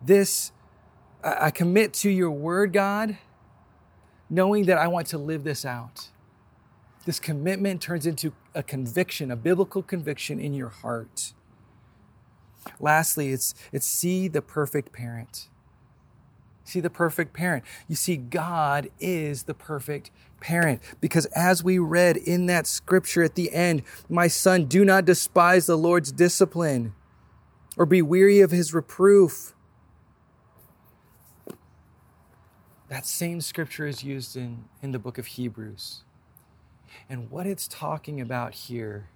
this, 0.00 0.52
I 1.22 1.50
commit 1.50 1.92
to 1.94 2.08
your 2.08 2.30
word, 2.30 2.72
God, 2.72 3.18
knowing 4.30 4.64
that 4.66 4.78
I 4.78 4.86
want 4.86 5.08
to 5.08 5.18
live 5.18 5.42
this 5.42 5.64
out. 5.64 6.08
This 7.04 7.18
commitment 7.18 7.82
turns 7.82 8.06
into 8.06 8.32
a 8.54 8.62
conviction, 8.62 9.32
a 9.32 9.36
biblical 9.36 9.82
conviction 9.82 10.38
in 10.38 10.54
your 10.54 10.68
heart. 10.68 11.32
Lastly, 12.78 13.32
it's, 13.32 13.56
it's 13.72 13.86
see 13.86 14.28
the 14.28 14.40
perfect 14.40 14.92
parent. 14.92 15.48
See 16.64 16.80
the 16.80 16.90
perfect 16.90 17.32
parent. 17.32 17.64
You 17.88 17.96
see, 17.96 18.16
God 18.16 18.88
is 19.00 19.44
the 19.44 19.54
perfect 19.54 20.10
parent. 20.40 20.80
Because 21.00 21.26
as 21.26 21.64
we 21.64 21.78
read 21.78 22.16
in 22.16 22.46
that 22.46 22.66
scripture 22.66 23.22
at 23.22 23.34
the 23.34 23.52
end, 23.52 23.82
my 24.08 24.28
son, 24.28 24.66
do 24.66 24.84
not 24.84 25.04
despise 25.04 25.66
the 25.66 25.76
Lord's 25.76 26.12
discipline 26.12 26.94
or 27.76 27.86
be 27.86 28.02
weary 28.02 28.40
of 28.40 28.50
his 28.50 28.72
reproof. 28.72 29.54
That 32.88 33.06
same 33.06 33.40
scripture 33.40 33.86
is 33.86 34.04
used 34.04 34.36
in, 34.36 34.64
in 34.82 34.92
the 34.92 34.98
book 34.98 35.16
of 35.16 35.26
Hebrews. 35.26 36.02
And 37.08 37.30
what 37.30 37.46
it's 37.46 37.66
talking 37.66 38.20
about 38.20 38.54
here 38.54 39.08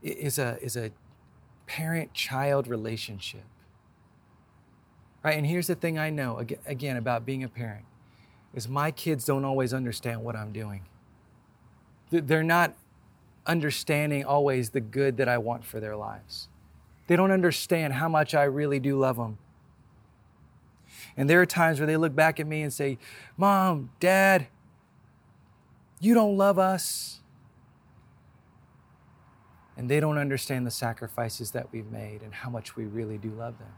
is 0.00 0.38
a, 0.38 0.58
is 0.62 0.76
a 0.76 0.92
parent 1.66 2.14
child 2.14 2.68
relationship. 2.68 3.44
Right? 5.22 5.36
And 5.36 5.46
here's 5.46 5.66
the 5.66 5.74
thing 5.74 5.98
I 5.98 6.10
know 6.10 6.44
again 6.66 6.96
about 6.96 7.26
being 7.26 7.42
a 7.42 7.48
parent 7.48 7.84
is 8.54 8.68
my 8.68 8.90
kids 8.90 9.24
don't 9.24 9.44
always 9.44 9.74
understand 9.74 10.22
what 10.22 10.36
I'm 10.36 10.52
doing. 10.52 10.86
They're 12.10 12.42
not 12.42 12.74
understanding 13.46 14.24
always 14.24 14.70
the 14.70 14.80
good 14.80 15.16
that 15.16 15.28
I 15.28 15.38
want 15.38 15.64
for 15.64 15.80
their 15.80 15.96
lives. 15.96 16.48
They 17.06 17.16
don't 17.16 17.30
understand 17.30 17.94
how 17.94 18.08
much 18.08 18.34
I 18.34 18.44
really 18.44 18.78
do 18.78 18.98
love 18.98 19.16
them. 19.16 19.38
And 21.16 21.28
there 21.28 21.40
are 21.40 21.46
times 21.46 21.80
where 21.80 21.86
they 21.86 21.96
look 21.96 22.14
back 22.14 22.38
at 22.38 22.46
me 22.46 22.62
and 22.62 22.72
say, 22.72 22.98
Mom, 23.36 23.90
Dad, 23.98 24.46
you 26.00 26.14
don't 26.14 26.36
love 26.36 26.58
us. 26.58 27.20
And 29.76 29.88
they 29.90 30.00
don't 30.00 30.18
understand 30.18 30.66
the 30.66 30.70
sacrifices 30.70 31.52
that 31.52 31.72
we've 31.72 31.90
made 31.90 32.22
and 32.22 32.34
how 32.34 32.50
much 32.50 32.76
we 32.76 32.84
really 32.84 33.18
do 33.18 33.30
love 33.30 33.58
them. 33.58 33.72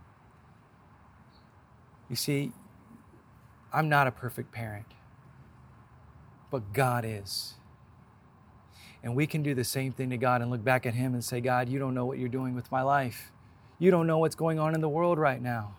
You 2.10 2.16
see, 2.16 2.50
I'm 3.72 3.88
not 3.88 4.08
a 4.08 4.10
perfect 4.10 4.50
parent, 4.50 4.86
but 6.50 6.72
God 6.72 7.04
is. 7.06 7.54
And 9.02 9.14
we 9.14 9.26
can 9.26 9.42
do 9.42 9.54
the 9.54 9.64
same 9.64 9.92
thing 9.92 10.10
to 10.10 10.16
God 10.16 10.42
and 10.42 10.50
look 10.50 10.62
back 10.62 10.84
at 10.84 10.94
Him 10.94 11.14
and 11.14 11.24
say, 11.24 11.40
God, 11.40 11.68
you 11.68 11.78
don't 11.78 11.94
know 11.94 12.04
what 12.04 12.18
you're 12.18 12.28
doing 12.28 12.54
with 12.54 12.70
my 12.70 12.82
life. 12.82 13.30
You 13.78 13.90
don't 13.90 14.06
know 14.06 14.18
what's 14.18 14.34
going 14.34 14.58
on 14.58 14.74
in 14.74 14.80
the 14.80 14.88
world 14.88 15.18
right 15.18 15.40
now. 15.40 15.76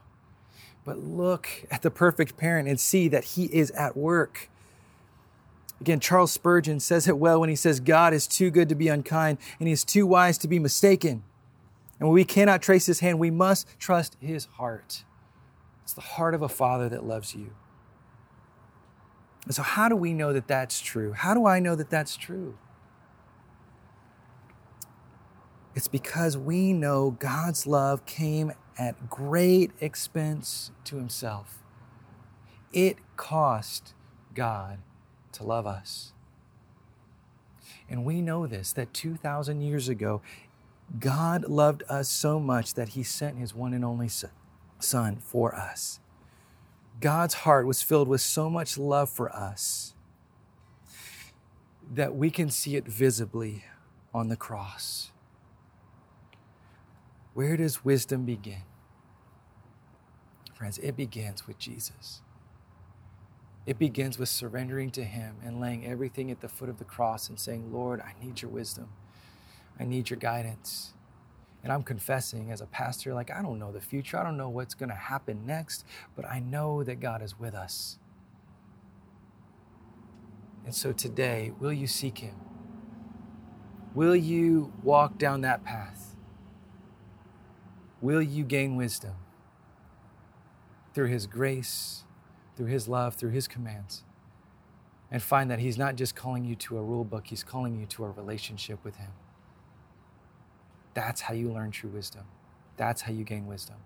But 0.85 0.97
look 0.97 1.47
at 1.69 1.83
the 1.83 1.91
perfect 1.91 2.37
parent 2.37 2.67
and 2.67 2.79
see 2.79 3.09
that 3.09 3.23
He 3.23 3.45
is 3.45 3.69
at 3.71 3.95
work. 3.95 4.49
Again, 5.81 5.99
Charles 5.99 6.31
Spurgeon 6.31 6.79
says 6.79 7.07
it 7.07 7.17
well 7.17 7.39
when 7.39 7.49
he 7.49 7.55
says, 7.55 7.79
God 7.79 8.13
is 8.13 8.27
too 8.27 8.49
good 8.51 8.69
to 8.69 8.75
be 8.75 8.87
unkind 8.87 9.37
and 9.59 9.67
He 9.67 9.73
is 9.73 9.83
too 9.83 10.07
wise 10.07 10.37
to 10.39 10.47
be 10.47 10.59
mistaken. 10.59 11.23
And 11.99 12.07
when 12.07 12.15
we 12.15 12.23
cannot 12.23 12.61
trace 12.61 12.87
His 12.87 13.01
hand, 13.01 13.19
we 13.19 13.29
must 13.29 13.67
trust 13.77 14.15
His 14.19 14.45
heart. 14.45 15.03
It's 15.91 15.95
the 16.08 16.13
heart 16.13 16.34
of 16.34 16.41
a 16.41 16.47
father 16.47 16.88
that 16.88 17.04
loves 17.04 17.36
you. 17.36 17.51
And 19.43 19.54
so, 19.54 19.62
how 19.62 19.89
do 19.89 19.95
we 19.97 20.13
know 20.13 20.32
that 20.32 20.47
that's 20.47 20.80
true? 20.80 21.12
How 21.12 21.34
do 21.34 21.45
I 21.45 21.60
know 21.60 21.75
that 21.75 21.89
that's 21.89 22.15
true? 22.15 22.58
It's 25.75 25.89
because 25.89 26.38
we 26.38 26.71
know 26.71 27.12
God's 27.12 27.67
love 27.67 28.06
came 28.06 28.54
at 28.77 29.10
great 29.10 29.71
expense 29.82 30.71
to 30.86 30.95
Himself. 30.95 31.60
It 32.71 32.95
cost 33.17 33.93
God 34.34 34.77
to 35.34 35.43
love 35.43 35.67
us. 35.67 36.13
And 37.89 38.06
we 38.06 38.21
know 38.21 38.47
this 38.47 38.71
that 38.71 38.93
2,000 38.93 39.60
years 39.60 39.89
ago, 39.89 40.21
God 40.97 41.49
loved 41.49 41.84
us 41.89 42.08
so 42.08 42.39
much 42.39 42.75
that 42.75 42.89
He 42.89 43.04
sent 43.04 43.38
His 43.38 43.54
one 43.54 43.73
and 43.73 43.84
only 43.84 44.08
Son 44.83 45.17
for 45.17 45.55
us. 45.55 45.99
God's 46.99 47.33
heart 47.33 47.65
was 47.65 47.81
filled 47.81 48.07
with 48.07 48.21
so 48.21 48.49
much 48.49 48.77
love 48.77 49.09
for 49.09 49.33
us 49.35 49.93
that 51.93 52.15
we 52.15 52.29
can 52.29 52.49
see 52.49 52.75
it 52.75 52.85
visibly 52.85 53.65
on 54.13 54.29
the 54.29 54.35
cross. 54.35 55.11
Where 57.33 57.57
does 57.57 57.83
wisdom 57.83 58.25
begin? 58.25 58.63
Friends, 60.53 60.77
it 60.77 60.95
begins 60.95 61.47
with 61.47 61.57
Jesus. 61.57 62.21
It 63.65 63.79
begins 63.79 64.17
with 64.17 64.29
surrendering 64.29 64.91
to 64.91 65.03
Him 65.03 65.35
and 65.43 65.59
laying 65.59 65.85
everything 65.85 66.29
at 66.29 66.41
the 66.41 66.49
foot 66.49 66.69
of 66.69 66.77
the 66.77 66.85
cross 66.85 67.29
and 67.29 67.39
saying, 67.39 67.71
Lord, 67.71 68.01
I 68.01 68.13
need 68.23 68.41
your 68.41 68.51
wisdom. 68.51 68.89
I 69.79 69.85
need 69.85 70.09
your 70.09 70.19
guidance. 70.19 70.93
And 71.63 71.71
I'm 71.71 71.84
confessing 71.84 72.52
as 72.52 72.62
a 72.62 72.65
pastor, 72.65 73.13
like, 73.13 73.30
I 73.30 73.41
don't 73.41 73.60
know 73.60 73.71
the 73.71 73.82
future. 73.82 74.17
I 74.17 74.24
don't 74.24 74.38
know 74.38 74.50
what's 74.50 74.74
going 74.74 74.89
to 74.89 74.95
happen 74.95 75.45
next, 75.45 75.86
but 76.15 76.26
I 76.26 76.39
know 76.39 76.84
that 76.84 77.00
God 77.00 77.21
is 77.21 77.39
with 77.39 77.54
us. 77.54 78.00
And 80.65 80.74
so 80.74 80.91
today, 80.91 81.52
will 81.60 81.74
you 81.74 81.88
seek 81.88 82.19
Him? 82.19 82.36
Will 83.93 84.15
you 84.15 84.71
walk 84.84 85.17
down 85.17 85.41
that 85.41 85.63
path? 85.63 86.15
Will 88.00 88.21
you 88.21 88.43
gain 88.43 88.76
wisdom 88.76 89.15
through 90.93 91.08
His 91.08 91.28
grace, 91.28 92.06
through 92.56 92.67
His 92.67 92.88
love, 92.88 93.15
through 93.15 93.32
His 93.32 93.47
commands? 93.47 94.04
And 95.12 95.21
find 95.21 95.52
that 95.52 95.60
He's 95.60 95.78
not 95.78 95.95
just 95.95 96.15
calling 96.15 96.45
you 96.45 96.56
to 96.56 96.78
a 96.78 96.82
rule 96.82 97.04
book, 97.04 97.28
He's 97.28 97.43
calling 97.43 97.80
you 97.80 97.86
to 97.88 98.06
a 98.06 98.10
relationship 98.10 98.84
with 98.84 98.95
Him. 98.95 99.12
That's 100.93 101.21
how 101.21 101.34
you 101.34 101.51
learn 101.51 101.71
true 101.71 101.89
wisdom. 101.89 102.23
That's 102.77 103.01
how 103.01 103.12
you 103.12 103.23
gain 103.23 103.47
wisdom, 103.47 103.77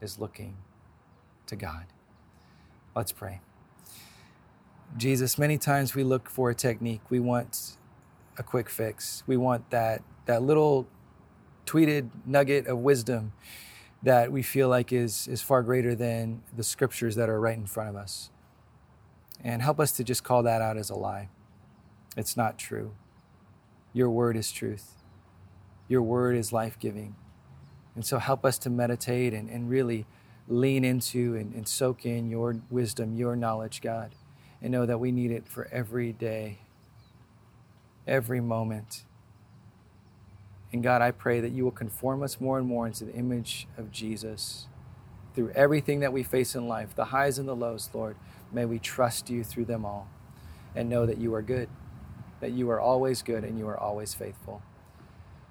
is 0.00 0.18
looking 0.18 0.56
to 1.46 1.56
God. 1.56 1.86
Let's 2.94 3.12
pray. 3.12 3.40
Jesus, 4.96 5.38
many 5.38 5.58
times 5.58 5.94
we 5.94 6.02
look 6.02 6.30
for 6.30 6.50
a 6.50 6.54
technique. 6.54 7.02
We 7.10 7.20
want 7.20 7.76
a 8.38 8.42
quick 8.42 8.70
fix. 8.70 9.22
We 9.26 9.36
want 9.36 9.70
that, 9.70 10.02
that 10.26 10.42
little 10.42 10.88
tweeted 11.66 12.08
nugget 12.24 12.66
of 12.66 12.78
wisdom 12.78 13.32
that 14.02 14.32
we 14.32 14.42
feel 14.42 14.68
like 14.68 14.92
is, 14.92 15.28
is 15.28 15.42
far 15.42 15.62
greater 15.62 15.94
than 15.94 16.42
the 16.56 16.62
scriptures 16.62 17.16
that 17.16 17.28
are 17.28 17.40
right 17.40 17.56
in 17.56 17.66
front 17.66 17.90
of 17.90 17.96
us. 17.96 18.30
And 19.42 19.60
help 19.62 19.78
us 19.78 19.92
to 19.92 20.04
just 20.04 20.24
call 20.24 20.42
that 20.44 20.62
out 20.62 20.76
as 20.76 20.90
a 20.90 20.94
lie. 20.94 21.28
It's 22.16 22.36
not 22.36 22.58
true. 22.58 22.92
Your 23.92 24.10
word 24.10 24.36
is 24.36 24.50
truth. 24.50 24.97
Your 25.88 26.02
word 26.02 26.36
is 26.36 26.52
life 26.52 26.78
giving. 26.78 27.16
And 27.94 28.04
so 28.04 28.18
help 28.18 28.44
us 28.44 28.58
to 28.58 28.70
meditate 28.70 29.34
and, 29.34 29.48
and 29.48 29.68
really 29.68 30.06
lean 30.46 30.84
into 30.84 31.34
and, 31.34 31.54
and 31.54 31.66
soak 31.66 32.06
in 32.06 32.30
your 32.30 32.56
wisdom, 32.70 33.16
your 33.16 33.36
knowledge, 33.36 33.80
God, 33.80 34.14
and 34.62 34.70
know 34.70 34.86
that 34.86 34.98
we 34.98 35.10
need 35.12 35.30
it 35.30 35.48
for 35.48 35.68
every 35.72 36.12
day, 36.12 36.58
every 38.06 38.40
moment. 38.40 39.04
And 40.72 40.82
God, 40.82 41.02
I 41.02 41.10
pray 41.10 41.40
that 41.40 41.52
you 41.52 41.64
will 41.64 41.70
conform 41.70 42.22
us 42.22 42.40
more 42.40 42.58
and 42.58 42.66
more 42.66 42.86
into 42.86 43.04
the 43.04 43.14
image 43.14 43.66
of 43.76 43.90
Jesus 43.90 44.66
through 45.34 45.50
everything 45.50 46.00
that 46.00 46.12
we 46.12 46.22
face 46.22 46.54
in 46.54 46.66
life, 46.68 46.94
the 46.94 47.06
highs 47.06 47.38
and 47.38 47.48
the 47.48 47.56
lows, 47.56 47.88
Lord. 47.92 48.16
May 48.52 48.64
we 48.64 48.78
trust 48.78 49.30
you 49.30 49.44
through 49.44 49.66
them 49.66 49.84
all 49.84 50.08
and 50.74 50.88
know 50.88 51.06
that 51.06 51.18
you 51.18 51.34
are 51.34 51.42
good, 51.42 51.68
that 52.40 52.52
you 52.52 52.70
are 52.70 52.80
always 52.80 53.22
good 53.22 53.44
and 53.44 53.58
you 53.58 53.68
are 53.68 53.78
always 53.78 54.14
faithful. 54.14 54.62